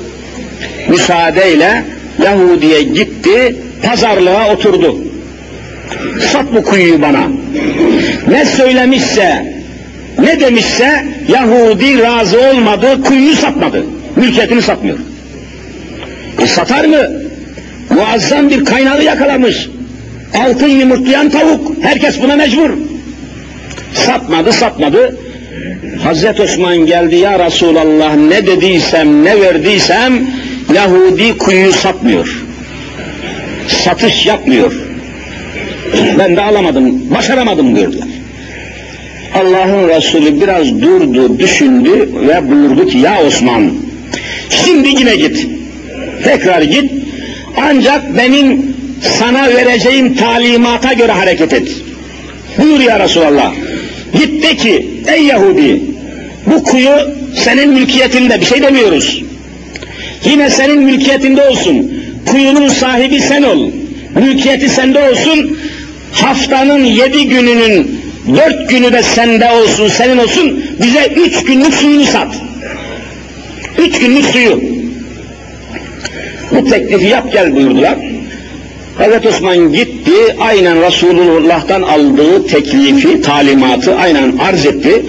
müsaadeyle 0.89 1.83
Yahudi'ye 2.23 2.83
gitti, 2.83 3.55
pazarlığa 3.83 4.53
oturdu. 4.53 4.97
Sat 6.31 6.53
bu 6.55 6.63
kuyuyu 6.63 7.01
bana. 7.01 7.27
Ne 8.27 8.45
söylemişse, 8.45 9.54
ne 10.19 10.39
demişse 10.39 11.05
Yahudi 11.27 12.01
razı 12.01 12.39
olmadı, 12.41 13.01
kuyuyu 13.03 13.35
satmadı. 13.35 13.83
Mülkiyetini 14.15 14.61
satmıyor. 14.61 14.97
E 16.41 16.47
satar 16.47 16.85
mı? 16.85 17.09
Muazzam 17.89 18.49
bir 18.49 18.65
kaynağı 18.65 19.03
yakalamış. 19.03 19.69
Altın 20.33 20.67
yumurtlayan 20.67 21.29
tavuk. 21.29 21.71
Herkes 21.81 22.21
buna 22.21 22.35
mecbur. 22.35 22.69
Satmadı, 23.93 24.53
satmadı. 24.53 25.17
Hazreti 26.03 26.41
Osman 26.41 26.77
geldi 26.77 27.15
ya 27.15 27.45
Resulallah 27.45 28.15
ne 28.15 28.47
dediysem, 28.47 29.25
ne 29.25 29.41
verdiysem 29.41 30.13
Yahudi 30.75 31.37
kuyuyu 31.37 31.71
satmıyor. 31.73 32.45
Satış 33.67 34.25
yapmıyor. 34.25 34.73
Ben 36.19 36.35
de 36.35 36.41
alamadım, 36.41 37.11
başaramadım 37.11 37.75
buyurdular. 37.75 38.14
Allah'ın 39.35 39.89
Resulü 39.89 40.41
biraz 40.41 40.81
durdu, 40.81 41.39
düşündü 41.39 42.09
ve 42.27 42.49
buyurdu 42.49 42.87
ki 42.87 42.97
ya 42.97 43.21
Osman 43.27 43.71
şimdi 44.49 44.87
yine 44.87 45.15
git. 45.15 45.47
Tekrar 46.23 46.61
git. 46.61 46.91
Ancak 47.57 48.17
benim 48.17 48.75
sana 49.01 49.49
vereceğim 49.49 50.15
talimata 50.15 50.93
göre 50.93 51.11
hareket 51.11 51.53
et. 51.53 51.67
Buyur 52.57 52.79
ya 52.79 52.99
Resulallah. 52.99 53.53
Git 54.19 54.43
de 54.43 54.55
ki 54.55 54.87
ey 55.07 55.23
Yahudi 55.23 55.81
bu 56.45 56.63
kuyu 56.63 56.95
senin 57.35 57.69
mülkiyetinde 57.69 58.41
bir 58.41 58.45
şey 58.45 58.61
demiyoruz. 58.61 59.23
Yine 60.25 60.49
senin 60.49 60.83
mülkiyetinde 60.83 61.49
olsun. 61.49 61.91
Kuyunun 62.25 62.67
sahibi 62.67 63.19
sen 63.19 63.43
ol. 63.43 63.69
Mülkiyeti 64.15 64.69
sende 64.69 65.09
olsun. 65.09 65.57
Haftanın 66.11 66.85
yedi 66.85 67.27
gününün 67.27 67.94
dört 68.27 68.69
günü 68.69 68.93
de 68.93 69.03
sende 69.03 69.51
olsun, 69.51 69.87
senin 69.87 70.17
olsun. 70.17 70.63
Bize 70.83 71.07
üç 71.15 71.43
günlük 71.43 71.73
suyunu 71.73 72.05
sat. 72.05 72.35
Üç 73.77 73.99
günlük 73.99 74.25
suyu. 74.25 74.61
Bu 76.51 76.69
teklifi 76.69 77.05
yap 77.05 77.33
gel 77.33 77.55
buyurdular. 77.55 77.95
Hazreti 78.97 79.27
Osman 79.27 79.73
gitti, 79.73 80.11
aynen 80.39 80.81
Resulullah'tan 80.81 81.81
aldığı 81.81 82.47
teklifi, 82.47 83.21
talimatı 83.21 83.95
aynen 83.95 84.37
arz 84.37 84.65
etti. 84.65 85.05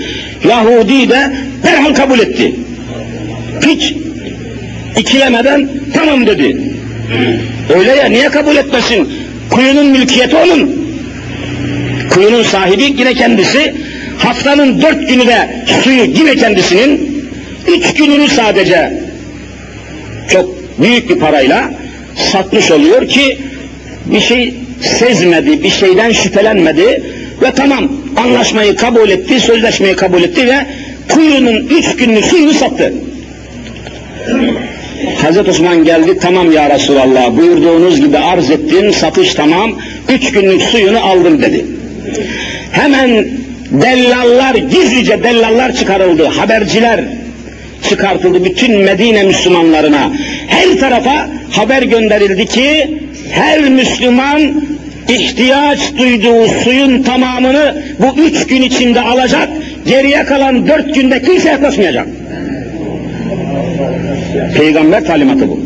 Yahudi 0.48 1.08
de 1.08 1.32
derhal 1.62 1.94
kabul 1.94 2.18
etti. 2.18 2.54
Hiç 3.66 3.94
ikilemeden 4.96 5.68
tamam 5.94 6.26
dedi. 6.26 6.56
Öyle 7.78 7.96
ya 7.96 8.06
niye 8.06 8.28
kabul 8.28 8.56
etmesin? 8.56 9.08
Kuyunun 9.50 9.86
mülkiyeti 9.86 10.36
onun. 10.36 10.85
Kuyunun 12.10 12.42
sahibi 12.42 12.82
yine 12.82 13.14
kendisi. 13.14 13.74
Haftanın 14.18 14.82
dört 14.82 15.08
günü 15.08 15.26
de 15.26 15.64
suyu 15.84 16.02
yine 16.02 16.36
kendisinin. 16.36 17.16
Üç 17.68 17.94
gününü 17.94 18.28
sadece 18.28 19.02
çok 20.32 20.48
büyük 20.82 21.10
bir 21.10 21.18
parayla 21.18 21.70
satmış 22.16 22.70
oluyor 22.70 23.08
ki 23.08 23.38
bir 24.06 24.20
şey 24.20 24.54
sezmedi, 24.80 25.62
bir 25.62 25.70
şeyden 25.70 26.12
şüphelenmedi 26.12 27.02
ve 27.42 27.52
tamam 27.56 27.92
anlaşmayı 28.16 28.76
kabul 28.76 29.10
etti, 29.10 29.40
sözleşmeyi 29.40 29.96
kabul 29.96 30.22
etti 30.22 30.46
ve 30.46 30.66
kuyunun 31.08 31.66
üç 31.66 31.96
günlük 31.96 32.24
suyunu 32.24 32.52
sattı. 32.54 32.92
Hazreti 35.22 35.50
Osman 35.50 35.84
geldi, 35.84 36.18
tamam 36.20 36.52
ya 36.52 36.70
Resulallah 36.70 37.36
buyurduğunuz 37.36 38.00
gibi 38.00 38.18
arz 38.18 38.50
ettim, 38.50 38.92
satış 38.92 39.34
tamam, 39.34 39.72
üç 40.08 40.32
günlük 40.32 40.62
suyunu 40.62 41.00
aldım 41.00 41.42
dedi. 41.42 41.64
Hemen 42.72 43.26
dellallar, 43.70 44.54
gizlice 44.54 45.22
dellallar 45.22 45.72
çıkarıldı, 45.72 46.24
haberciler 46.24 47.00
çıkartıldı 47.88 48.44
bütün 48.44 48.78
Medine 48.78 49.22
Müslümanlarına. 49.22 50.12
Her 50.48 50.78
tarafa 50.78 51.28
haber 51.50 51.82
gönderildi 51.82 52.46
ki 52.46 52.98
her 53.30 53.60
Müslüman 53.60 54.62
ihtiyaç 55.08 55.78
duyduğu 55.98 56.48
suyun 56.48 57.02
tamamını 57.02 57.82
bu 57.98 58.20
üç 58.20 58.46
gün 58.46 58.62
içinde 58.62 59.00
alacak, 59.00 59.48
geriye 59.86 60.24
kalan 60.24 60.68
dört 60.68 60.94
günde 60.94 61.22
kimse 61.22 61.48
yaklaşmayacak. 61.48 62.06
Peygamber 64.56 65.04
talimatı 65.04 65.48
bu. 65.48 65.60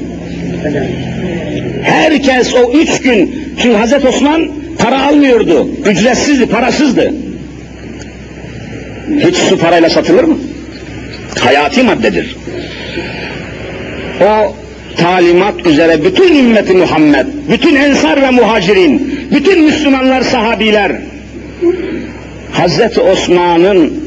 Herkes 1.82 2.54
o 2.54 2.72
üç 2.72 3.00
gün, 3.00 3.34
çünkü 3.62 3.76
Hazreti 3.76 4.08
Osman 4.08 4.59
para 4.78 5.02
almıyordu, 5.02 5.68
ücretsizdi, 5.86 6.46
parasızdı. 6.46 7.12
Hiç 9.18 9.36
su 9.36 9.58
parayla 9.58 9.90
satılır 9.90 10.24
mı? 10.24 10.38
Hayati 11.38 11.82
maddedir. 11.82 12.36
O 14.20 14.56
talimat 14.96 15.66
üzere 15.66 16.04
bütün 16.04 16.38
ümmeti 16.38 16.72
Muhammed, 16.72 17.26
bütün 17.50 17.74
ensar 17.74 18.22
ve 18.22 18.30
muhacirin, 18.30 19.18
bütün 19.34 19.64
Müslümanlar, 19.64 20.22
sahabiler, 20.22 20.92
Hazreti 22.52 23.00
Osman'ın 23.00 24.04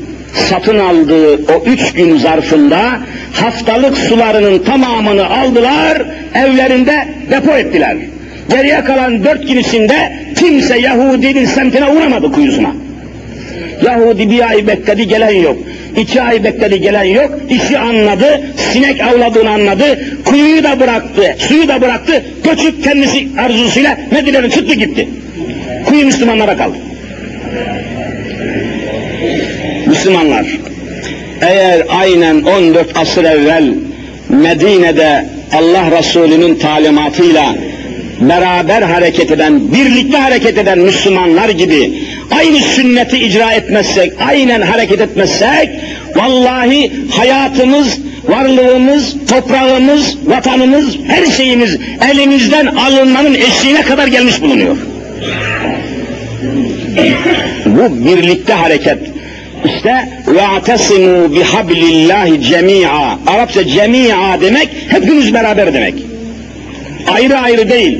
satın 0.50 0.80
aldığı 0.80 1.36
o 1.36 1.64
üç 1.66 1.94
gün 1.94 2.18
zarfında 2.18 3.00
haftalık 3.34 3.98
sularının 3.98 4.60
tamamını 4.60 5.30
aldılar, 5.30 6.02
evlerinde 6.36 7.08
depo 7.32 7.58
ettiler. 7.58 7.98
Geriye 8.50 8.84
kalan 8.84 9.24
dört 9.24 9.48
gün 9.48 9.58
içinde 9.58 10.14
kimse 10.40 10.80
Yahudinin 10.80 11.46
semtine 11.46 11.86
uğramadı 11.86 12.32
kuyusuna. 12.32 12.72
Yahudi 13.84 14.30
bir 14.30 14.50
ay 14.50 14.68
bekledi 14.68 15.08
gelen 15.08 15.32
yok. 15.32 15.58
İki 15.98 16.22
ay 16.22 16.44
bekledi 16.44 16.82
gelen 16.82 17.04
yok. 17.04 17.40
İşi 17.50 17.80
anladı, 17.80 18.42
sinek 18.72 19.02
avladığını 19.02 19.50
anladı. 19.50 20.00
Kuyuyu 20.26 20.64
da 20.64 20.80
bıraktı, 20.80 21.36
suyu 21.38 21.68
da 21.68 21.82
bıraktı. 21.82 22.24
Göçüp 22.44 22.84
kendisi 22.84 23.28
arzusuyla 23.38 23.98
Medine'den 24.12 24.50
çıktı 24.50 24.74
gitti. 24.74 25.10
Kuyu 25.86 26.06
Müslümanlara 26.06 26.58
kaldı. 26.58 26.78
Müslümanlar, 29.86 30.46
eğer 31.42 31.84
aynen 31.90 32.42
14 32.42 32.98
asır 32.98 33.24
evvel 33.24 33.74
Medine'de 34.30 35.26
Allah 35.54 35.98
Resulü'nün 35.98 36.56
talimatıyla 36.56 37.56
beraber 38.21 38.83
hareket 38.83 39.31
eden, 39.31 39.73
birlikte 39.73 40.19
hareket 40.19 40.59
eden 40.59 40.79
Müslümanlar 40.79 41.49
gibi 41.49 41.93
aynı 42.31 42.59
sünneti 42.59 43.19
icra 43.19 43.53
etmezsek, 43.53 44.13
aynen 44.29 44.61
hareket 44.61 45.01
etmezsek, 45.01 45.71
vallahi 46.17 46.93
hayatımız 47.11 47.99
varlığımız, 48.29 49.17
toprağımız, 49.31 50.17
vatanımız, 50.27 50.97
her 51.09 51.27
şeyimiz 51.27 51.77
elimizden 52.13 52.67
alınmanın 52.67 53.35
eşiğine 53.35 53.83
kadar 53.83 54.07
gelmiş 54.07 54.43
bulunuyor. 54.43 54.77
Bu 57.67 58.05
birlikte 58.07 58.53
hareket. 58.53 58.99
İşte 59.65 60.09
وَاَعْتَصِمُوا 60.27 61.41
بِحَبْلِ 61.41 61.83
اللّٰهِ 61.93 62.43
cemia. 62.43 63.19
Arapça 63.27 63.67
cemia 63.67 64.41
demek 64.41 64.69
hepiniz 64.89 65.35
beraber 65.35 65.75
demek. 65.75 65.95
Ayrı 67.08 67.38
ayrı 67.38 67.70
değil. 67.70 68.00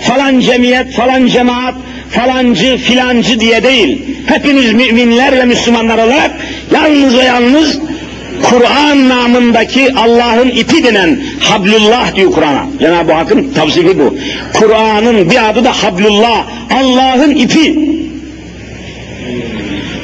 Falan 0.00 0.40
cemiyet, 0.40 0.92
falan 0.92 1.26
cemaat, 1.26 1.74
falancı, 2.10 2.76
filancı 2.76 3.40
diye 3.40 3.62
değil. 3.62 4.02
Hepiniz 4.26 4.72
müminler 4.72 5.38
ve 5.38 5.44
Müslümanlar 5.44 5.98
olarak 5.98 6.30
yalnız 6.72 7.18
ve 7.18 7.22
yalnız 7.22 7.80
Kur'an 8.42 9.08
namındaki 9.08 9.94
Allah'ın 9.94 10.48
ipi 10.48 10.84
denen 10.84 11.20
Hablullah 11.40 12.14
diyor 12.14 12.32
Kur'an'a. 12.32 12.66
Cenab-ı 12.80 13.12
Hakk'ın 13.12 13.52
tavsifi 13.54 13.98
bu. 13.98 14.16
Kur'an'ın 14.52 15.30
bir 15.30 15.50
adı 15.50 15.64
da 15.64 15.72
Hablullah. 15.72 16.46
Allah'ın 16.70 17.30
ipi. 17.30 17.78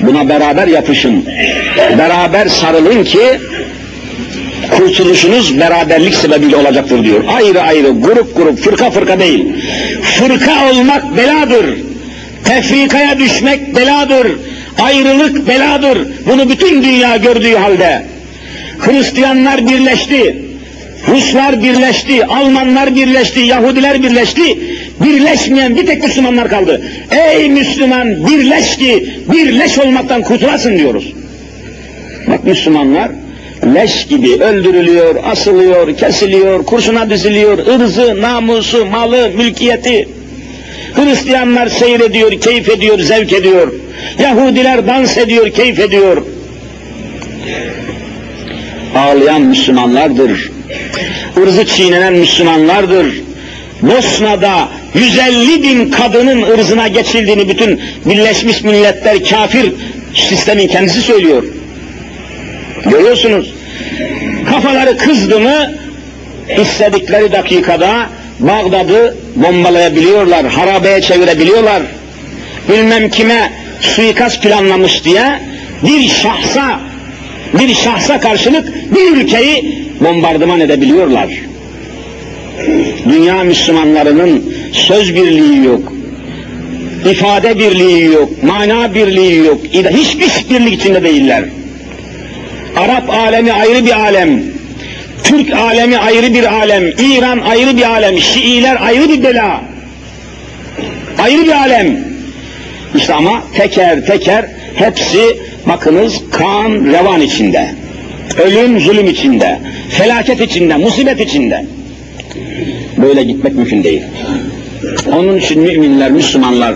Buna 0.03 0.29
beraber 0.29 0.67
yapışın. 0.67 1.25
Beraber 1.99 2.47
sarılın 2.49 3.05
ki 3.05 3.21
kurtuluşunuz 4.71 5.61
beraberlik 5.61 6.15
sebebiyle 6.15 6.57
olacaktır 6.57 7.05
diyor. 7.05 7.25
Ayrı 7.29 7.63
ayrı, 7.63 7.89
grup 7.89 8.37
grup, 8.37 8.59
fırka 8.59 8.91
fırka 8.91 9.21
değil. 9.21 9.47
Fırka 10.03 10.71
olmak 10.71 11.17
beladır. 11.17 11.67
Tefrikaya 12.45 13.19
düşmek 13.19 13.77
beladır. 13.77 14.27
Ayrılık 14.79 15.49
beladır. 15.49 15.99
Bunu 16.27 16.51
bütün 16.51 16.83
dünya 16.83 17.17
gördüğü 17.17 17.55
halde. 17.55 18.03
Hristiyanlar 18.79 19.69
birleşti. 19.69 20.49
Ruslar 21.09 21.63
birleşti, 21.63 22.27
Almanlar 22.27 22.95
birleşti, 22.95 23.41
Yahudiler 23.41 24.03
birleşti. 24.03 24.59
Birleşmeyen 25.01 25.77
bir 25.77 25.87
tek 25.87 26.03
Müslümanlar 26.03 26.49
kaldı. 26.49 26.83
Ey 27.11 27.49
Müslüman 27.51 28.27
birleş 28.27 28.77
ki 28.77 29.11
birleş 29.33 29.79
olmaktan 29.79 30.23
kurtulasın 30.23 30.79
diyoruz. 30.79 31.13
Bak 32.27 32.45
Müslümanlar 32.45 33.11
leş 33.65 34.07
gibi 34.07 34.43
öldürülüyor, 34.43 35.15
asılıyor, 35.25 35.97
kesiliyor, 35.97 36.65
kurşuna 36.65 37.11
diziliyor, 37.11 37.59
ırzı, 37.59 38.23
namusu, 38.23 38.87
malı, 38.87 39.31
mülkiyeti. 39.37 40.09
Hristiyanlar 40.95 41.67
seyrediyor, 41.67 42.41
keyif 42.41 42.69
ediyor, 42.69 42.99
zevk 42.99 43.33
ediyor. 43.33 43.73
Yahudiler 44.23 44.87
dans 44.87 45.19
ediyor, 45.19 45.51
keyif 45.51 45.81
ediyor. 45.81 46.23
Ağlayan 48.97 49.43
Müslümanlardır. 49.43 50.51
Irzı 51.43 51.67
çiğnenen 51.67 52.13
Müslümanlardır. 52.13 53.07
Bosna'da 53.83 54.69
150 54.95 55.63
bin 55.63 55.91
kadının 55.91 56.43
ırzına 56.43 56.89
geçildiğini 56.89 57.49
bütün 57.49 57.81
Birleşmiş 58.07 58.63
Milletler 58.63 59.25
kafir 59.25 59.73
sistemin 60.15 60.69
kendisi 60.69 61.01
söylüyor. 61.01 61.45
Görüyorsunuz. 62.85 63.55
Kafaları 64.51 64.97
kızdı 64.97 65.41
mı 65.41 65.73
istedikleri 66.63 67.33
dakikada 67.33 68.07
Bağdat'ı 68.41 69.17
bombalayabiliyorlar, 69.37 70.47
harabeye 70.47 71.01
çevirebiliyorlar. 71.01 71.83
Bilmem 72.69 73.11
kime 73.11 73.53
suikast 73.81 74.43
planlamış 74.43 75.05
diye 75.05 75.41
bir 75.83 76.09
şahsa 76.09 76.81
bir 77.55 77.75
şahsa 77.75 78.21
karşılık 78.21 78.95
bir 78.95 79.17
ülkeyi 79.17 79.85
bombardıman 80.01 80.61
edebiliyorlar. 80.61 81.29
Dünya 83.09 83.45
Müslümanlarının 83.45 84.55
söz 84.73 85.15
birliği 85.15 85.65
yok, 85.65 85.93
ifade 87.11 87.59
birliği 87.59 88.05
yok, 88.05 88.43
mana 88.43 88.95
birliği 88.95 89.37
yok, 89.37 89.61
hiçbir 89.73 90.51
birlik 90.51 90.75
içinde 90.75 91.05
değiller. 91.05 91.45
Arap 92.79 93.11
alemi 93.11 93.53
ayrı 93.53 93.87
bir 93.87 94.01
alem, 94.01 94.43
Türk 95.25 95.53
alemi 95.53 95.99
ayrı 95.99 96.35
bir 96.35 96.53
alem, 96.53 96.89
İran 96.89 97.39
ayrı 97.39 97.77
bir 97.77 97.91
alem, 97.91 98.19
Şiiler 98.19 98.77
ayrı 98.81 99.09
bir 99.09 99.23
bela. 99.23 99.61
Ayrı 101.19 101.43
bir 101.45 101.53
alem. 101.53 101.99
İşte 102.95 103.15
ama 103.15 103.43
teker 103.55 104.07
teker 104.07 104.47
hepsi 104.75 105.39
bakınız 105.67 106.15
kan 106.31 106.71
revan 106.71 107.21
içinde. 107.21 107.71
Ölüm 108.45 108.81
zulüm 108.81 109.07
içinde, 109.07 109.59
felaket 109.91 110.41
içinde, 110.41 110.77
musibet 110.77 111.21
içinde. 111.21 111.67
Böyle 112.97 113.23
gitmek 113.23 113.55
mümkün 113.55 113.85
değil. 113.85 114.03
Onun 115.13 115.37
için 115.37 115.63
müminler, 115.63 116.11
Müslümanlar 116.11 116.75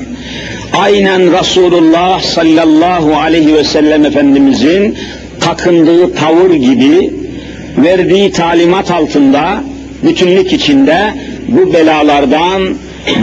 aynen 0.73 1.39
Resulullah 1.39 2.23
sallallahu 2.23 3.17
aleyhi 3.17 3.55
ve 3.55 3.65
sellem 3.65 4.07
Efendimizin 4.07 4.99
takındığı 5.45 6.15
tavır 6.15 6.51
gibi 6.51 7.13
verdiği 7.79 8.33
talimat 8.33 8.91
altında 8.91 9.65
bütünlük 10.03 10.53
içinde 10.53 11.15
bu 11.49 11.73
belalardan, 11.73 12.63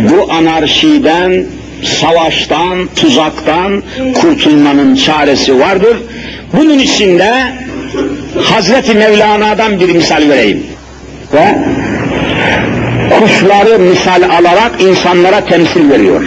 bu 0.10 0.32
anarşiden, 0.32 1.46
savaştan, 1.84 2.90
tuzaktan 2.96 3.84
kurtulmanın 4.14 4.96
çaresi 4.96 5.60
vardır. 5.60 5.98
Bunun 6.54 6.80
içinde 6.80 7.34
Hazreti 8.42 8.94
Mevlana'dan 8.94 9.80
bir 9.80 9.96
misal 9.96 10.30
vereyim. 10.30 10.64
Ve 11.34 11.58
kuşları 13.20 13.80
misal 13.80 14.22
alarak 14.24 14.82
insanlara 14.82 15.46
temsil 15.46 15.90
veriyor. 15.90 16.22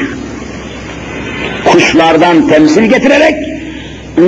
Kuşlardan 1.65 2.49
temsil 2.49 2.83
getirerek 2.83 3.35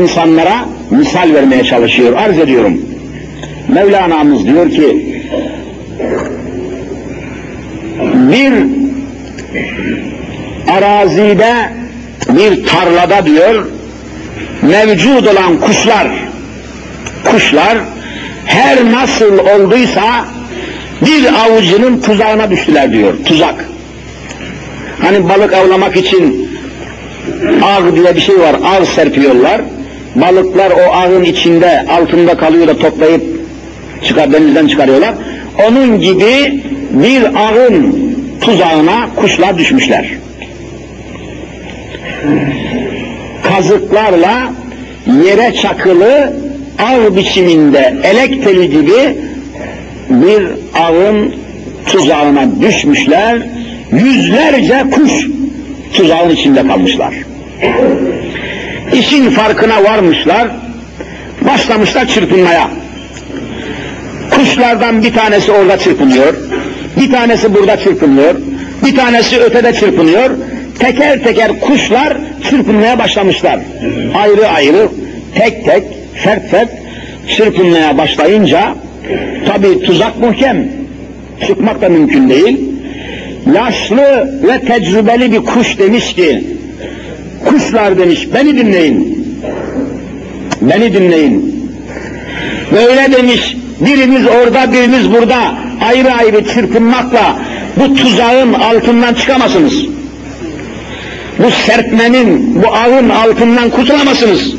insanlara 0.01 0.65
misal 0.91 1.35
vermeye 1.35 1.64
çalışıyor. 1.64 2.12
Arz 2.16 2.39
ediyorum. 2.39 2.80
Mevlana'mız 3.68 4.47
diyor 4.47 4.70
ki 4.70 5.14
bir 8.14 8.53
arazide 10.72 11.55
bir 12.28 12.66
tarlada 12.66 13.26
diyor 13.26 13.66
mevcud 14.62 15.26
olan 15.26 15.61
kuşlar 15.61 16.09
kuşlar 17.24 17.78
her 18.47 18.93
nasıl 18.93 19.39
olduysa 19.39 20.24
bir 21.07 21.26
avucunun 21.45 22.01
tuzağına 22.01 22.51
düştüler 22.51 22.93
diyor 22.93 23.14
tuzak 23.24 23.68
hani 25.03 25.28
balık 25.28 25.53
avlamak 25.53 25.97
için 25.97 26.51
ağ 27.62 27.97
diye 27.97 28.16
bir 28.16 28.20
şey 28.20 28.41
var 28.41 28.57
ağ 28.64 28.85
serpiyorlar 28.85 29.61
balıklar 30.15 30.71
o 30.71 30.93
ağın 30.93 31.25
içinde 31.25 31.85
altında 31.89 32.37
kalıyor 32.37 32.69
da 32.69 32.79
toplayıp 32.79 33.23
çıkar 34.05 34.33
denizden 34.33 34.67
çıkarıyorlar. 34.67 35.15
Onun 35.69 36.01
gibi 36.01 36.62
bir 36.91 37.23
ağın 37.25 37.99
tuzağına 38.41 39.09
kuşlar 39.17 39.59
düşmüşler. 39.59 40.11
Kazıklarla 43.43 44.53
yere 45.25 45.55
çakılı 45.55 46.33
ağ 46.79 47.17
biçiminde 47.17 47.95
elek 48.05 48.45
teli 48.45 48.71
gibi 48.71 49.17
bir 50.11 50.47
ağın 50.75 51.35
tuzağına 51.87 52.61
düşmüşler, 52.62 53.39
yüzlerce 53.93 54.85
kuş 54.91 55.27
tuzağın 55.93 56.31
içinde 56.31 56.67
kalmışlar. 56.67 57.15
İşin 58.95 59.30
farkına 59.30 59.84
varmışlar, 59.84 60.49
başlamışlar 61.40 62.09
çırpınmaya. 62.09 62.70
Kuşlardan 64.30 65.03
bir 65.03 65.12
tanesi 65.12 65.53
orada 65.53 65.78
çırpınıyor, 65.78 66.34
bir 67.01 67.12
tanesi 67.12 67.55
burada 67.55 67.76
çırpınıyor, 67.76 68.34
bir 68.86 68.97
tanesi 68.97 69.40
ötede 69.40 69.72
çırpınıyor, 69.72 70.30
teker 70.78 71.24
teker 71.24 71.61
kuşlar 71.61 72.16
çırpınmaya 72.51 72.99
başlamışlar. 72.99 73.61
Ayrı 74.14 74.49
ayrı, 74.49 74.88
tek 75.34 75.64
tek, 75.64 75.84
fert 76.14 76.51
fert 76.51 76.68
çırpınmaya 77.36 77.99
başlayınca 77.99 78.74
tabi 79.47 79.82
tuzak 79.82 80.20
muhkem, 80.20 80.68
çıkmak 81.47 81.82
da 81.82 81.88
mümkün 81.88 82.28
değil. 82.28 82.61
Yaşlı 83.55 84.32
ve 84.42 84.61
tecrübeli 84.61 85.32
bir 85.32 85.38
kuş 85.38 85.78
demiş 85.78 86.14
ki, 86.14 86.45
kuşlar 87.45 87.99
demiş, 87.99 88.28
beni 88.34 88.57
dinleyin. 88.57 89.28
Beni 90.61 90.95
dinleyin. 90.95 91.68
Böyle 92.72 93.12
demiş, 93.12 93.57
birimiz 93.80 94.26
orada, 94.26 94.72
birimiz 94.72 95.12
burada, 95.12 95.55
ayrı 95.80 96.12
ayrı 96.12 96.45
çırpınmakla 96.45 97.36
bu 97.76 97.95
tuzağın 97.95 98.53
altından 98.53 99.14
çıkamazsınız 99.14 99.95
bu 101.38 101.51
serpmenin, 101.51 102.62
bu 102.62 102.68
ağın 102.68 103.09
altından 103.09 103.70
kurtulamazsınız. 103.70 104.55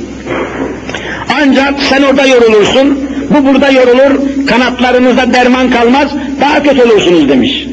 Ancak 1.41 1.73
sen 1.89 2.03
orada 2.03 2.25
yorulursun, 2.25 2.99
bu 3.29 3.45
burada 3.45 3.69
yorulur, 3.69 4.45
kanatlarınızda 4.47 5.33
derman 5.33 5.69
kalmaz, 5.69 6.07
daha 6.41 6.63
kötü 6.63 6.83
olursunuz 6.83 7.29
demiş. 7.29 7.67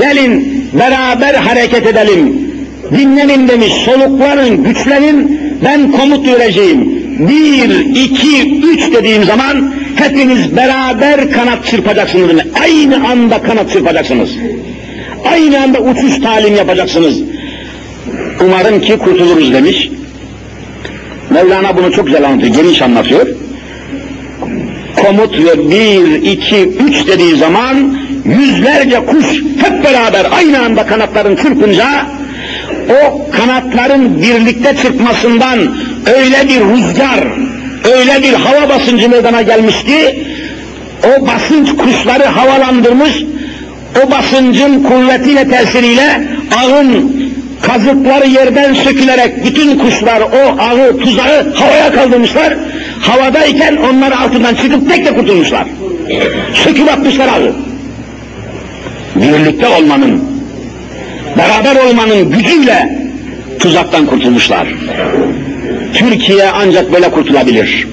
Gelin 0.00 0.64
beraber 0.72 1.34
hareket 1.34 1.86
edelim, 1.86 2.49
dinlenin 2.98 3.48
demiş, 3.48 3.72
soluklanın, 3.72 4.64
güçlenin, 4.64 5.40
ben 5.64 5.92
komut 5.92 6.26
vereceğim. 6.26 7.00
Bir, 7.28 7.94
iki, 8.04 8.60
üç 8.62 8.92
dediğim 8.92 9.24
zaman 9.24 9.74
hepiniz 9.96 10.56
beraber 10.56 11.30
kanat 11.30 11.66
çırpacaksınız 11.66 12.28
demek. 12.28 12.46
Aynı 12.62 13.08
anda 13.08 13.42
kanat 13.42 13.72
çırpacaksınız. 13.72 14.30
Aynı 15.32 15.62
anda 15.62 15.80
uçuş 15.80 16.20
talim 16.20 16.56
yapacaksınız. 16.56 17.20
Umarım 18.46 18.80
ki 18.80 18.98
kurtuluruz 18.98 19.52
demiş. 19.52 19.90
Mevlana 21.30 21.76
bunu 21.76 21.92
çok 21.92 22.06
güzel 22.06 22.24
anlatıyor, 22.24 22.54
geniş 22.54 22.82
anlatıyor. 22.82 23.26
Komut 24.96 25.38
ve 25.38 25.70
bir, 25.70 26.22
iki, 26.22 26.56
üç 26.56 27.06
dediği 27.06 27.36
zaman 27.36 27.98
yüzlerce 28.24 29.06
kuş 29.06 29.26
hep 29.64 29.84
beraber 29.84 30.26
aynı 30.32 30.60
anda 30.60 30.86
kanatların 30.86 31.36
çırpınca 31.36 31.86
o 32.90 33.30
kanatların 33.30 34.22
birlikte 34.22 34.76
çırpmasından 34.82 35.58
öyle 36.16 36.48
bir 36.48 36.60
rüzgar, 36.60 37.20
öyle 37.84 38.22
bir 38.22 38.32
hava 38.32 38.68
basıncı 38.68 39.08
meydana 39.08 39.42
gelmiş 39.42 39.84
ki 39.84 40.26
o 41.04 41.26
basınç 41.26 41.76
kuşları 41.76 42.24
havalandırmış, 42.24 43.24
o 44.04 44.10
basıncın 44.10 44.82
kuvvetiyle 44.82 45.48
tesiriyle 45.48 46.22
ağın 46.56 47.20
kazıkları 47.62 48.28
yerden 48.28 48.74
sökülerek 48.74 49.44
bütün 49.44 49.78
kuşlar 49.78 50.20
o 50.20 50.62
ağı, 50.62 50.98
tuzağı 50.98 51.54
havaya 51.54 51.92
kaldırmışlar. 51.92 52.54
Havadayken 53.00 53.76
onlar 53.76 54.12
altından 54.12 54.54
çıkıp 54.54 54.90
tek 54.90 55.06
de 55.06 55.14
kurtulmuşlar. 55.14 55.64
Söküp 56.54 56.88
atmışlar 56.92 57.28
ağı. 57.28 57.52
Birlikte 59.16 59.68
olmanın, 59.68 60.29
beraber 61.40 61.84
olmanın 61.84 62.30
gücüyle 62.30 62.98
tuzaktan 63.58 64.06
kurtulmuşlar. 64.06 64.68
Türkiye 65.94 66.50
ancak 66.50 66.92
böyle 66.92 67.10
kurtulabilir. 67.10 67.88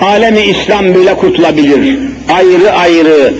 Alemi 0.00 0.40
İslam 0.40 0.94
böyle 0.94 1.14
kurtulabilir. 1.14 1.98
Ayrı 2.30 2.72
ayrı 2.72 3.34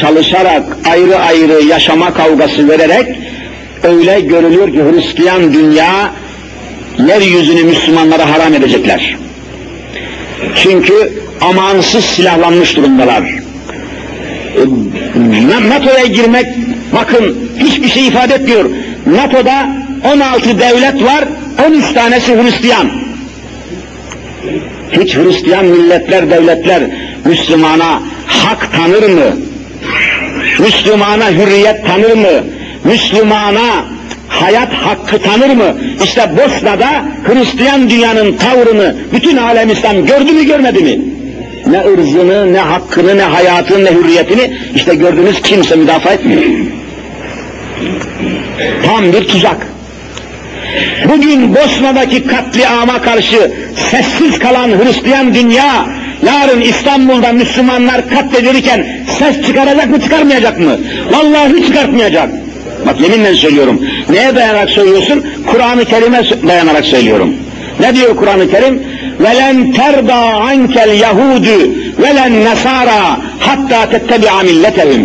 çalışarak, 0.00 0.62
ayrı 0.90 1.16
ayrı 1.18 1.66
yaşama 1.66 2.14
kavgası 2.14 2.68
vererek 2.68 3.06
öyle 3.82 4.20
görülüyor 4.20 4.72
ki 4.72 4.80
Hristiyan 4.82 5.54
dünya 5.54 6.12
yeryüzünü 7.08 7.62
Müslümanlara 7.62 8.30
haram 8.32 8.54
edecekler. 8.54 9.16
Çünkü 10.56 11.12
amansız 11.40 12.04
silahlanmış 12.04 12.76
durumdalar. 12.76 13.22
E, 14.56 15.68
NATO'ya 15.68 16.06
girmek 16.06 16.46
bakın 16.94 17.43
hiçbir 17.58 17.88
şey 17.88 18.06
ifade 18.06 18.34
etmiyor. 18.34 18.70
NATO'da 19.06 19.68
16 20.14 20.58
devlet 20.58 21.02
var, 21.02 21.24
13 21.68 21.92
tanesi 21.92 22.42
Hristiyan. 22.42 22.90
Hiç 24.92 25.16
Hristiyan 25.16 25.64
milletler, 25.64 26.30
devletler 26.30 26.82
Müslümana 27.24 28.02
hak 28.26 28.68
tanır 28.72 29.08
mı? 29.08 29.36
Müslümana 30.58 31.30
hürriyet 31.30 31.86
tanır 31.86 32.12
mı? 32.12 32.44
Müslümana 32.84 33.84
hayat 34.28 34.72
hakkı 34.72 35.18
tanır 35.18 35.54
mı? 35.54 35.76
İşte 36.04 36.30
Bosna'da 36.36 37.04
Hristiyan 37.24 37.90
dünyanın 37.90 38.36
tavrını 38.36 38.96
bütün 39.12 39.36
alem 39.36 39.70
İslam 39.70 40.06
gördü 40.06 40.32
mü 40.32 40.46
görmedi 40.46 40.82
mi? 40.82 40.98
Ne 41.66 41.84
ırzını, 41.84 42.52
ne 42.52 42.58
hakkını, 42.58 43.16
ne 43.16 43.22
hayatını, 43.22 43.84
ne 43.84 43.90
hürriyetini 43.90 44.56
işte 44.74 44.94
gördünüz 44.94 45.42
kimse 45.42 45.76
müdafaa 45.76 46.12
etmiyor. 46.12 46.42
Tam 48.85 49.13
bir 49.13 49.27
tuzak. 49.27 49.67
Bugün 51.09 51.55
Bosna'daki 51.55 52.27
katliama 52.27 53.01
karşı 53.01 53.51
sessiz 53.75 54.39
kalan 54.39 54.69
Hristiyan 54.69 55.33
dünya, 55.33 55.85
yarın 56.25 56.61
İstanbul'da 56.61 57.33
Müslümanlar 57.33 58.09
katledilirken 58.09 58.87
ses 59.07 59.41
çıkaracak 59.47 59.89
mı 59.89 60.01
çıkarmayacak 60.01 60.59
mı? 60.59 60.77
Vallahi 61.11 61.65
çıkartmayacak. 61.67 62.29
Bak 62.87 63.01
yeminle 63.01 63.33
söylüyorum. 63.33 63.81
Neye 64.09 64.35
dayanarak 64.35 64.69
söylüyorsun? 64.69 65.25
Kur'an-ı 65.47 65.85
Kerim'e 65.85 66.23
dayanarak 66.47 66.85
söylüyorum. 66.85 67.33
Ne 67.79 67.95
diyor 67.95 68.15
Kur'an-ı 68.15 68.51
Kerim? 68.51 68.83
وَلَنْ 69.23 69.57
تَرْضَى 69.79 70.21
عَنْكَ 70.47 70.75
الْيَهُودُ 70.87 71.47
وَلَنْ 72.03 72.31
نَسَارَى 72.47 73.01
hatta 73.39 73.79
تَتَّبِعَ 73.93 74.33
مِلَّتَهُمْ 74.49 75.01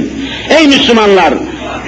Ey 0.59 0.67
Müslümanlar! 0.67 1.35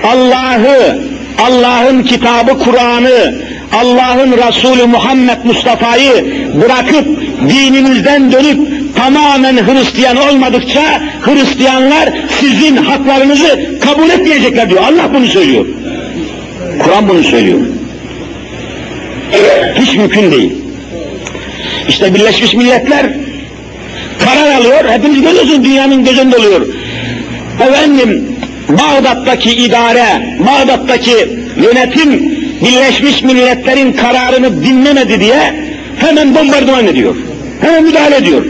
Allah'ı, 0.03 0.99
Allah'ın 1.39 2.03
kitabı 2.03 2.59
Kur'an'ı, 2.59 3.35
Allah'ın 3.73 4.31
Resulü 4.31 4.85
Muhammed 4.85 5.37
Mustafa'yı 5.43 6.35
bırakıp 6.61 7.07
dininizden 7.49 8.31
dönüp 8.31 8.59
tamamen 8.95 9.57
Hristiyan 9.57 10.17
olmadıkça 10.17 11.01
Hristiyanlar 11.21 12.09
sizin 12.39 12.77
haklarınızı 12.77 13.79
kabul 13.81 14.09
etmeyecekler 14.09 14.69
diyor. 14.69 14.81
Allah 14.81 15.13
bunu 15.13 15.25
söylüyor. 15.25 15.65
Kur'an 16.79 17.09
bunu 17.09 17.23
söylüyor. 17.23 17.59
Hiç 19.75 19.95
mümkün 19.95 20.31
değil. 20.31 20.51
İşte 21.89 22.13
Birleşmiş 22.15 22.53
Milletler 22.53 23.05
karar 24.19 24.51
alıyor, 24.51 24.89
hepiniz 24.89 25.21
görüyorsunuz 25.21 25.63
dünyanın 25.63 26.03
gözünde 26.03 26.37
oluyor. 26.37 26.61
Efendim, 27.59 28.30
Bağdat'taki 28.69 29.51
idare, 29.51 30.37
Bağdat'taki 30.39 31.15
yönetim 31.55 32.31
Birleşmiş 32.61 33.23
Milletler'in 33.23 33.93
kararını 33.93 34.63
dinlemedi 34.63 35.19
diye 35.19 35.53
hemen 35.99 36.35
bombardıman 36.35 36.87
ediyor. 36.87 37.15
Hemen 37.61 37.83
müdahale 37.83 38.15
ediyor. 38.15 38.45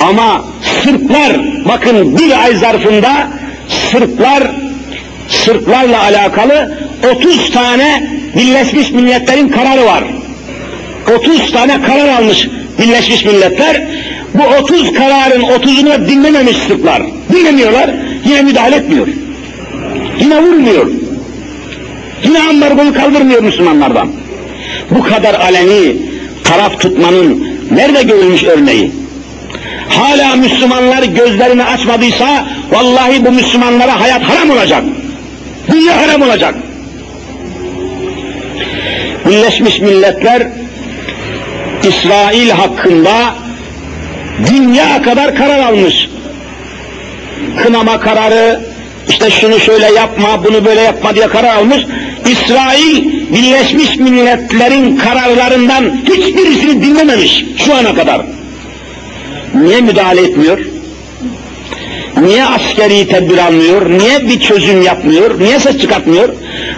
Ama 0.00 0.44
Sırplar, 0.82 1.32
bakın 1.68 2.18
bir 2.18 2.44
ay 2.44 2.54
zarfında 2.54 3.28
Sırplar, 3.68 4.42
Sırplarla 5.28 6.02
alakalı 6.02 6.78
30 7.16 7.50
tane 7.50 8.02
Birleşmiş 8.36 8.90
Milletler'in 8.90 9.48
kararı 9.48 9.86
var. 9.86 10.04
30 11.16 11.52
tane 11.52 11.82
karar 11.82 12.08
almış 12.08 12.48
Birleşmiş 12.78 13.24
Milletler. 13.24 13.82
Bu 14.34 14.42
30 14.62 14.92
kararın 14.92 15.42
30'unu 15.42 16.08
dinlememiş 16.08 16.56
Sırplar. 16.56 17.02
Dinlemiyorlar, 17.32 17.90
yine 18.24 18.42
müdahale 18.42 18.76
etmiyor. 18.76 19.06
Yine 20.20 20.42
vurmuyor. 20.42 20.86
Yine 22.24 22.42
ambargoyu 22.42 22.94
kaldırmıyor 22.94 23.42
Müslümanlardan. 23.42 24.08
Bu 24.90 25.02
kadar 25.02 25.34
aleni 25.34 25.96
taraf 26.44 26.80
tutmanın 26.80 27.48
nerede 27.70 28.02
görülmüş 28.02 28.44
örneği? 28.44 28.92
Hala 29.88 30.36
Müslümanlar 30.36 31.02
gözlerini 31.02 31.64
açmadıysa 31.64 32.46
vallahi 32.70 33.24
bu 33.24 33.32
Müslümanlara 33.32 34.00
hayat 34.00 34.22
haram 34.22 34.50
olacak. 34.50 34.82
Dünya 35.72 36.02
haram 36.02 36.22
olacak. 36.22 36.54
Birleşmiş 39.28 39.80
Milletler 39.80 40.48
İsrail 41.88 42.50
hakkında 42.50 43.34
dünya 44.46 45.02
kadar 45.02 45.34
karar 45.34 45.58
almış. 45.58 46.08
Kınama 47.62 48.00
kararı, 48.00 48.60
işte 49.08 49.30
şunu 49.30 49.60
şöyle 49.60 49.86
yapma, 49.86 50.44
bunu 50.44 50.64
böyle 50.64 50.80
yapma 50.80 51.14
diye 51.14 51.28
karar 51.28 51.56
almış. 51.56 51.78
İsrail 52.26 53.04
Birleşmiş 53.34 53.96
Milletler'in 53.96 54.96
kararlarından 54.96 55.84
hiçbirisini 56.04 56.82
dinlememiş 56.82 57.44
şu 57.56 57.74
ana 57.74 57.94
kadar. 57.94 58.22
Niye 59.54 59.80
müdahale 59.80 60.20
etmiyor? 60.20 60.58
Niye 62.20 62.44
askeri 62.44 63.08
tedbir 63.08 63.38
almıyor? 63.38 63.90
Niye 63.90 64.28
bir 64.28 64.40
çözüm 64.40 64.82
yapmıyor? 64.82 65.40
Niye 65.40 65.60
ses 65.60 65.78
çıkartmıyor? 65.78 66.28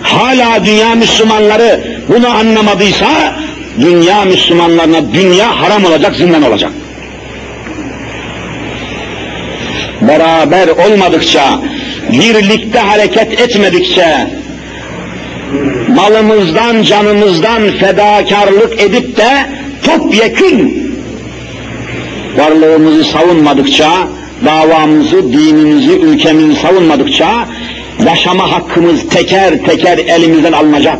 Hala 0.02 0.64
dünya 0.64 0.94
Müslümanları 0.94 1.80
bunu 2.08 2.28
anlamadıysa 2.28 3.34
dünya 3.80 4.24
Müslümanlarına 4.24 5.12
dünya 5.12 5.60
haram 5.62 5.84
olacak, 5.84 6.16
zindan 6.16 6.42
olacak. 6.42 6.70
Beraber 10.00 10.68
olmadıkça, 10.68 11.60
birlikte 12.12 12.78
hareket 12.78 13.40
etmedikçe, 13.40 14.26
malımızdan, 15.88 16.82
canımızdan 16.82 17.70
fedakarlık 17.70 18.82
edip 18.82 19.16
de 19.16 19.30
topyekün 19.82 20.90
varlığımızı 22.36 23.04
savunmadıkça, 23.04 23.90
davamızı, 24.44 25.32
dinimizi, 25.32 25.92
ülkemizi 25.92 26.60
savunmadıkça 26.60 27.48
yaşama 28.06 28.52
hakkımız 28.52 29.08
teker 29.08 29.64
teker 29.64 29.98
elimizden 29.98 30.52
alınacak. 30.52 30.98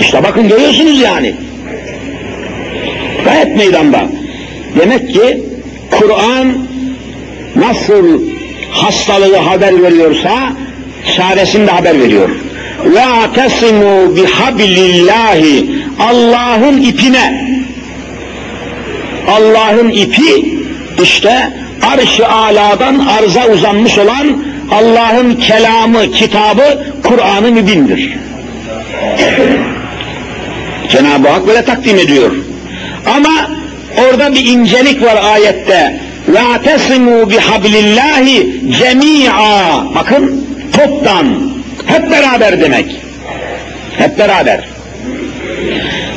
İşte 0.00 0.24
bakın 0.24 0.48
görüyorsunuz 0.48 1.00
yani. 1.00 1.34
Gayet 3.24 3.56
meydanda. 3.56 4.04
Demek 4.80 5.14
ki 5.14 5.42
Kur'an 6.02 6.54
nasıl 7.56 8.20
hastalığı 8.70 9.36
haber 9.36 9.82
veriyorsa 9.82 10.52
çaresini 11.16 11.66
de 11.66 11.70
haber 11.70 12.00
veriyor. 12.00 12.28
Ve 12.84 13.04
atesimu 13.04 14.16
bihablillahi 14.16 15.70
Allah'ın 16.00 16.82
ipine 16.82 17.52
Allah'ın 19.28 19.88
ipi 19.88 20.58
işte 21.02 21.50
arş-ı 21.94 22.28
aladan 22.28 22.98
arza 22.98 23.46
uzanmış 23.46 23.98
olan 23.98 24.44
Allah'ın 24.70 25.34
kelamı, 25.34 26.10
kitabı 26.10 26.84
Kur'an-ı 27.02 27.52
Mübin'dir. 27.52 28.12
Cenab-ı 30.88 31.28
Hak 31.28 31.46
böyle 31.46 31.64
takdim 31.64 31.98
ediyor. 31.98 32.30
Ama 33.16 33.51
orada 33.98 34.34
bir 34.34 34.46
incelik 34.46 35.02
var 35.02 35.16
ayette. 35.32 36.00
La 36.28 36.62
tesimu 36.62 37.30
bihablillahi 37.30 38.62
cemi'a. 38.78 39.84
Bakın 39.94 40.46
toptan. 40.72 41.26
Hep 41.86 42.10
beraber 42.10 42.60
demek. 42.60 42.86
Hep 43.98 44.18
beraber. 44.18 44.64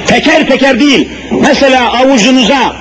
Teker 0.07 0.47
teker 0.47 0.79
değil. 0.79 1.09
Mesela 1.41 1.93
avucunuza 1.93 2.75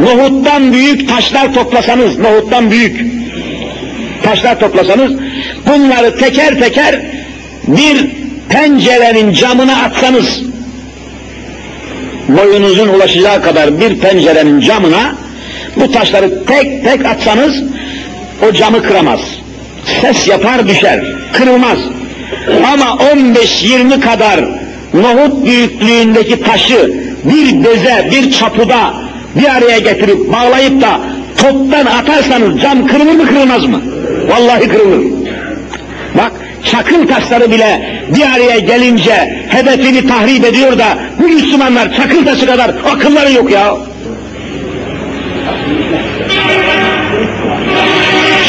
nohuttan 0.00 0.72
büyük 0.72 1.08
taşlar 1.08 1.54
toplasanız, 1.54 2.18
nohuttan 2.18 2.70
büyük 2.70 3.06
taşlar 4.22 4.60
toplasanız, 4.60 5.12
bunları 5.66 6.18
teker 6.18 6.58
teker 6.58 7.00
bir 7.66 8.06
pencerenin 8.48 9.32
camına 9.32 9.82
atsanız, 9.82 10.42
boyunuzun 12.36 12.88
ulaşacağı 12.88 13.42
kadar 13.42 13.80
bir 13.80 13.98
pencerenin 13.98 14.60
camına 14.60 15.14
bu 15.76 15.92
taşları 15.92 16.44
tek 16.46 16.84
tek 16.84 17.06
atsanız 17.06 17.54
o 18.48 18.52
camı 18.52 18.82
kıramaz. 18.82 19.20
Ses 20.00 20.28
yapar 20.28 20.68
düşer, 20.68 21.00
kırılmaz. 21.32 21.78
Ama 22.72 22.84
15-20 22.84 24.00
kadar 24.00 24.40
nohut 24.94 25.46
büyüklüğündeki 25.46 26.42
taşı 26.42 26.92
bir 27.24 27.64
beze, 27.64 28.08
bir 28.10 28.32
çapıda 28.32 28.94
bir 29.36 29.56
araya 29.56 29.78
getirip 29.78 30.32
bağlayıp 30.32 30.82
da 30.82 31.00
toptan 31.36 31.86
atarsanız 31.86 32.60
cam 32.60 32.86
kırılır 32.86 33.12
mı 33.12 33.26
kırılmaz 33.26 33.64
mı? 33.64 33.80
Vallahi 34.28 34.68
kırılır. 34.68 35.19
Bak 36.14 36.32
çakıl 36.64 37.08
taşları 37.08 37.50
bile 37.50 38.00
bir 38.16 38.22
araya 38.22 38.58
gelince 38.58 39.46
hedefini 39.48 40.06
tahrip 40.06 40.44
ediyor 40.44 40.78
da 40.78 40.98
bu 41.18 41.28
Müslümanlar 41.28 41.96
çakıl 41.96 42.24
taşı 42.24 42.46
kadar 42.46 42.70
akılları 42.92 43.32
yok 43.32 43.50
ya. 43.50 43.76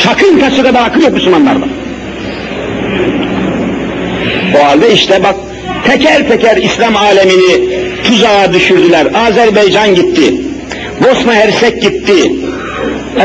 Çakıl 0.03 0.39
taşı 0.39 0.63
kadar 0.63 0.85
akıl 0.85 1.01
yok 1.01 1.13
Müslümanlarda. 1.13 1.65
O 4.61 4.65
halde 4.65 4.93
işte 4.93 5.23
bak 5.23 5.35
teker 5.87 6.27
teker 6.27 6.57
İslam 6.57 6.95
alemini 6.95 7.69
tuzağa 8.03 8.53
düşürdüler. 8.53 9.07
Azerbaycan 9.27 9.95
gitti. 9.95 10.33
Bosna 11.03 11.33
Hersek 11.33 11.81
gitti. 11.81 12.31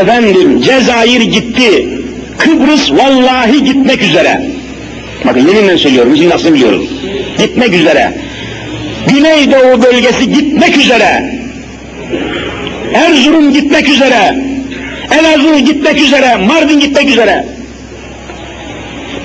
Efendim 0.00 0.60
Cezayir 0.60 1.20
gitti. 1.20 1.95
Kıbrıs 2.38 2.92
vallahi 2.92 3.64
gitmek 3.64 4.02
üzere. 4.02 4.42
Bakın 5.24 5.48
yeminle 5.48 5.78
söylüyorum, 5.78 6.14
bizim 6.14 6.30
nasıl 6.30 6.54
biliyoruz. 6.54 6.88
Gitmek 7.38 7.74
üzere. 7.74 8.12
Güneydoğu 9.08 9.82
bölgesi 9.82 10.32
gitmek 10.32 10.76
üzere. 10.76 11.34
Erzurum 12.94 13.52
gitmek 13.52 13.88
üzere. 13.88 14.36
Elazığ 15.20 15.58
gitmek 15.58 16.00
üzere. 16.00 16.36
Mardin 16.36 16.80
gitmek 16.80 17.08
üzere. 17.08 17.46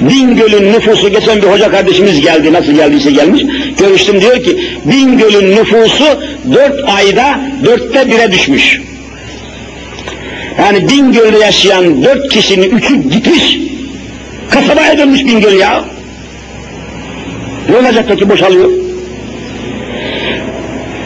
Bingöl'ün 0.01 0.73
nüfusu, 0.73 1.09
geçen 1.09 1.41
bir 1.41 1.47
hoca 1.47 1.71
kardeşimiz 1.71 2.21
geldi, 2.21 2.53
nasıl 2.53 2.71
geldiyse 2.71 3.11
gelmiş, 3.11 3.43
görüştüm 3.79 4.21
diyor 4.21 4.43
ki, 4.43 4.57
Bingöl'ün 4.85 5.55
nüfusu 5.55 6.05
dört 6.53 6.89
ayda 6.89 7.39
dörtte 7.65 8.11
bire 8.11 8.31
düşmüş. 8.31 8.81
Yani 10.71 10.89
Bingöl'de 10.89 11.37
yaşayan 11.37 12.03
dört 12.03 12.29
kişinin 12.29 12.69
üçü 12.71 12.95
gitmiş, 13.09 13.57
kasabaya 14.49 14.97
dönmüş 14.97 15.25
Bingöl 15.25 15.59
ya. 15.59 15.83
Ne 17.69 17.77
olacak 17.77 18.05
peki 18.07 18.29
boşalıyor? 18.29 18.69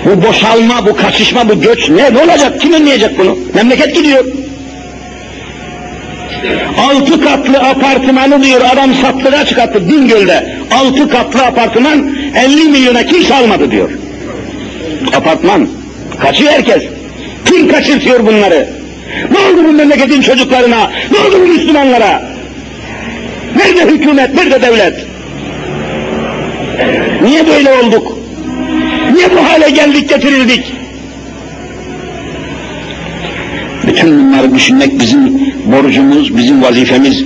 Bu 0.05 0.27
boşalma, 0.27 0.85
bu 0.85 0.95
kaçışma, 0.95 1.49
bu 1.49 1.61
göç 1.61 1.89
ne? 1.89 2.13
Ne 2.13 2.17
olacak? 2.23 2.61
Kim 2.61 2.73
önleyecek 2.73 3.19
bunu? 3.19 3.37
Memleket 3.53 3.95
gidiyor. 3.95 4.25
Altı 6.77 7.21
katlı 7.21 7.57
apartmanı 7.59 8.43
diyor 8.43 8.61
adam 8.73 8.93
satlığa 8.93 9.45
çıkarttı 9.45 9.89
Bingöl'de. 9.89 10.55
Altı 10.71 11.09
katlı 11.09 11.45
apartman 11.45 12.15
50 12.35 12.63
milyona 12.63 13.05
kimse 13.05 13.35
almadı 13.35 13.71
diyor. 13.71 13.89
Apartman. 15.13 15.67
Kaçıyor 16.19 16.51
herkes. 16.51 16.83
Kim 17.45 17.67
kaçırtıyor 17.67 18.27
bunları? 18.27 18.84
Ne 19.31 19.37
oldu 19.37 19.67
bu 19.67 19.71
memleketin 19.71 20.21
çocuklarına? 20.21 20.91
Ne 21.11 21.17
oldu 21.17 21.41
bu 21.41 21.47
Müslümanlara? 21.47 22.35
Nerede 23.55 23.91
hükümet, 23.91 24.33
nerede 24.35 24.61
devlet? 24.61 25.05
Niye 27.23 27.47
böyle 27.47 27.73
olduk? 27.73 28.17
Niye 29.13 29.31
bu 29.31 29.49
hale 29.49 29.69
geldik, 29.69 30.09
getirildik? 30.09 30.73
Bütün 33.87 34.19
bunları 34.19 34.55
düşünmek 34.55 34.99
bizim 34.99 35.39
borcumuz, 35.65 36.37
bizim 36.37 36.63
vazifemiz. 36.63 37.23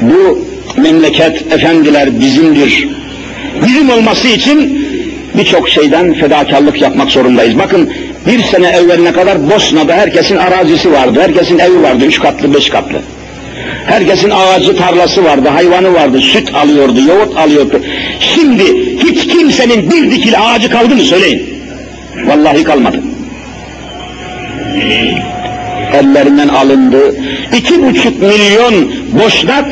Bu 0.00 0.46
memleket 0.76 1.52
efendiler 1.52 2.20
bizimdir. 2.20 2.88
Bizim 3.66 3.90
olması 3.90 4.28
için 4.28 4.86
birçok 5.40 5.68
şeyden 5.68 6.14
fedakarlık 6.14 6.80
yapmak 6.80 7.10
zorundayız. 7.10 7.58
Bakın 7.58 7.90
bir 8.26 8.42
sene 8.42 8.68
evveline 8.68 9.12
kadar 9.12 9.50
Bosna'da 9.50 9.94
herkesin 9.94 10.36
arazisi 10.36 10.92
vardı, 10.92 11.20
herkesin 11.22 11.58
evi 11.58 11.82
vardı, 11.82 12.04
üç 12.04 12.20
katlı, 12.20 12.54
beş 12.54 12.70
katlı. 12.70 12.98
Herkesin 13.86 14.30
ağacı, 14.30 14.76
tarlası 14.76 15.24
vardı, 15.24 15.48
hayvanı 15.48 15.94
vardı, 15.94 16.20
süt 16.20 16.54
alıyordu, 16.54 17.00
yoğurt 17.08 17.36
alıyordu. 17.36 17.80
Şimdi 18.20 18.64
hiç 18.98 19.26
kimsenin 19.26 19.90
bir 19.90 20.10
dikili 20.10 20.38
ağacı 20.38 20.70
kaldı 20.70 20.96
mı 20.96 21.02
söyleyin. 21.02 21.42
Vallahi 22.26 22.64
kalmadı 22.64 23.00
ellerinden 25.94 26.48
alındı. 26.48 27.16
İki 27.58 27.82
buçuk 27.82 28.22
milyon 28.22 28.92
boşnak 29.24 29.66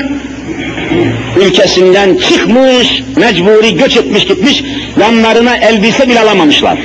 ülkesinden 1.41 2.17
çıkmış, 2.17 3.03
mecburi 3.17 3.77
göç 3.77 3.97
etmiş 3.97 4.27
gitmiş, 4.27 4.65
yanlarına 5.01 5.57
elbise 5.57 6.09
bile 6.09 6.21
alamamışlar. 6.21 6.79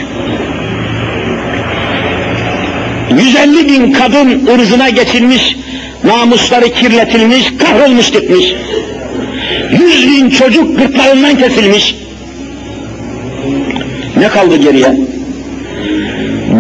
150 3.17 3.67
bin 3.67 3.91
kadın 3.91 4.47
ırzına 4.47 4.89
geçilmiş, 4.89 5.55
namusları 6.03 6.73
kirletilmiş, 6.73 7.53
kahrolmuş 7.57 8.11
gitmiş. 8.11 8.53
100 9.71 10.07
bin 10.07 10.29
çocuk 10.29 10.77
gırtlarından 10.77 11.37
kesilmiş. 11.37 11.95
Ne 14.17 14.27
kaldı 14.27 14.55
geriye? 14.55 14.87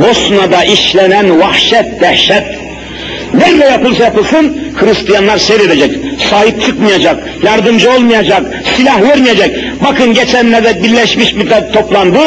Bosna'da 0.01 0.63
işlenen 0.63 1.39
vahşet, 1.39 2.01
dehşet, 2.01 2.43
nerede 3.33 3.63
yapılsa 3.63 4.03
yapılsın 4.03 4.57
Hristiyanlar 4.75 5.37
seyredecek, 5.37 5.91
sahip 6.29 6.61
çıkmayacak, 6.65 7.23
yardımcı 7.43 7.91
olmayacak, 7.91 8.43
silah 8.77 9.01
vermeyecek. 9.01 9.55
Bakın 9.83 10.13
geçenlerde 10.13 10.83
Birleşmiş 10.83 11.33
Milletler 11.33 11.73
toplandı, 11.73 12.19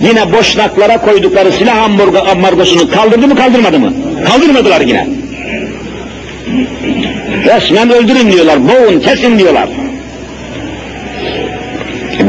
yine 0.00 0.32
boşnaklara 0.32 1.00
koydukları 1.00 1.52
silah 1.52 1.82
ambargosunu 2.30 2.90
kaldırdı 2.90 3.28
mı 3.28 3.36
kaldırmadı 3.36 3.78
mı? 3.78 3.92
Kaldırmadılar 4.26 4.80
yine. 4.80 5.06
Resmen 7.44 7.90
öldürün 7.90 8.32
diyorlar, 8.32 8.58
boğun, 8.68 9.00
kesin 9.00 9.38
diyorlar. 9.38 9.68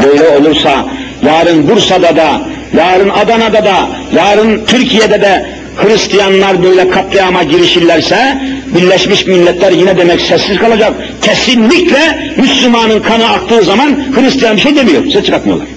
Böyle 0.03 0.29
olursa 0.29 0.85
yarın 1.25 1.69
Bursa'da 1.69 2.15
da 2.15 2.41
yarın 2.77 3.09
Adana'da 3.09 3.65
da, 3.65 3.89
yarın 4.15 4.65
Türkiye'de 4.65 5.21
de 5.21 5.45
Hristiyanlar 5.75 6.63
böyle 6.63 6.89
katliama 6.89 7.43
girişirlerse 7.43 8.41
Birleşmiş 8.75 9.27
Milletler 9.27 9.71
yine 9.71 9.97
demek 9.97 10.21
sessiz 10.21 10.57
kalacak. 10.57 10.93
Kesinlikle 11.21 12.33
Müslümanın 12.37 12.99
kanı 12.99 13.29
aktığı 13.29 13.61
zaman 13.61 13.97
Hristiyan 14.15 14.55
bir 14.55 14.61
şey 14.61 14.75
demiyor, 14.75 15.03
ses 15.11 15.25
çıkartmıyorlar. 15.25 15.67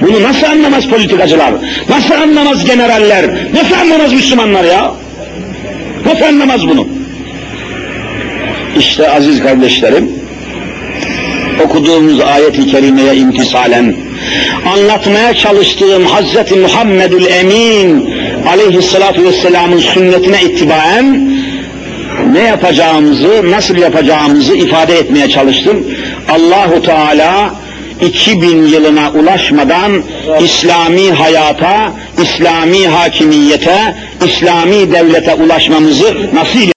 Bunu 0.00 0.22
nasıl 0.22 0.46
anlamaz 0.46 0.88
politikacılar? 0.88 1.52
Nasıl 1.88 2.14
anlamaz 2.14 2.64
generaller? 2.64 3.26
Nasıl 3.54 3.74
anlamaz 3.74 4.12
Müslümanlar 4.12 4.64
ya? 4.64 4.92
Nasıl 6.06 6.24
anlamaz 6.24 6.68
bunu? 6.68 6.88
İşte 8.78 9.10
aziz 9.10 9.42
kardeşlerim, 9.42 10.10
okuduğumuz 11.64 12.20
ayet-i 12.20 12.66
kerimeye 12.66 13.14
imtisalen 13.14 13.94
anlatmaya 14.74 15.34
çalıştığım 15.34 16.06
Hazreti 16.06 16.54
Muhammedül 16.54 17.26
Emin 17.26 18.17
aleyhissalatu 18.48 19.24
vesselamın 19.24 19.78
sünnetine 19.78 20.42
ittibaen 20.42 21.30
ne 22.32 22.42
yapacağımızı, 22.42 23.50
nasıl 23.50 23.76
yapacağımızı 23.76 24.56
ifade 24.56 24.98
etmeye 24.98 25.28
çalıştım. 25.28 25.86
Allahu 26.28 26.82
Teala 26.82 27.54
2000 28.00 28.66
yılına 28.66 29.10
ulaşmadan 29.10 30.02
İslami 30.44 31.10
hayata, 31.10 31.92
İslami 32.22 32.86
hakimiyete, 32.86 33.94
İslami 34.26 34.92
devlete 34.92 35.34
ulaşmamızı 35.34 36.34
nasip 36.34 36.62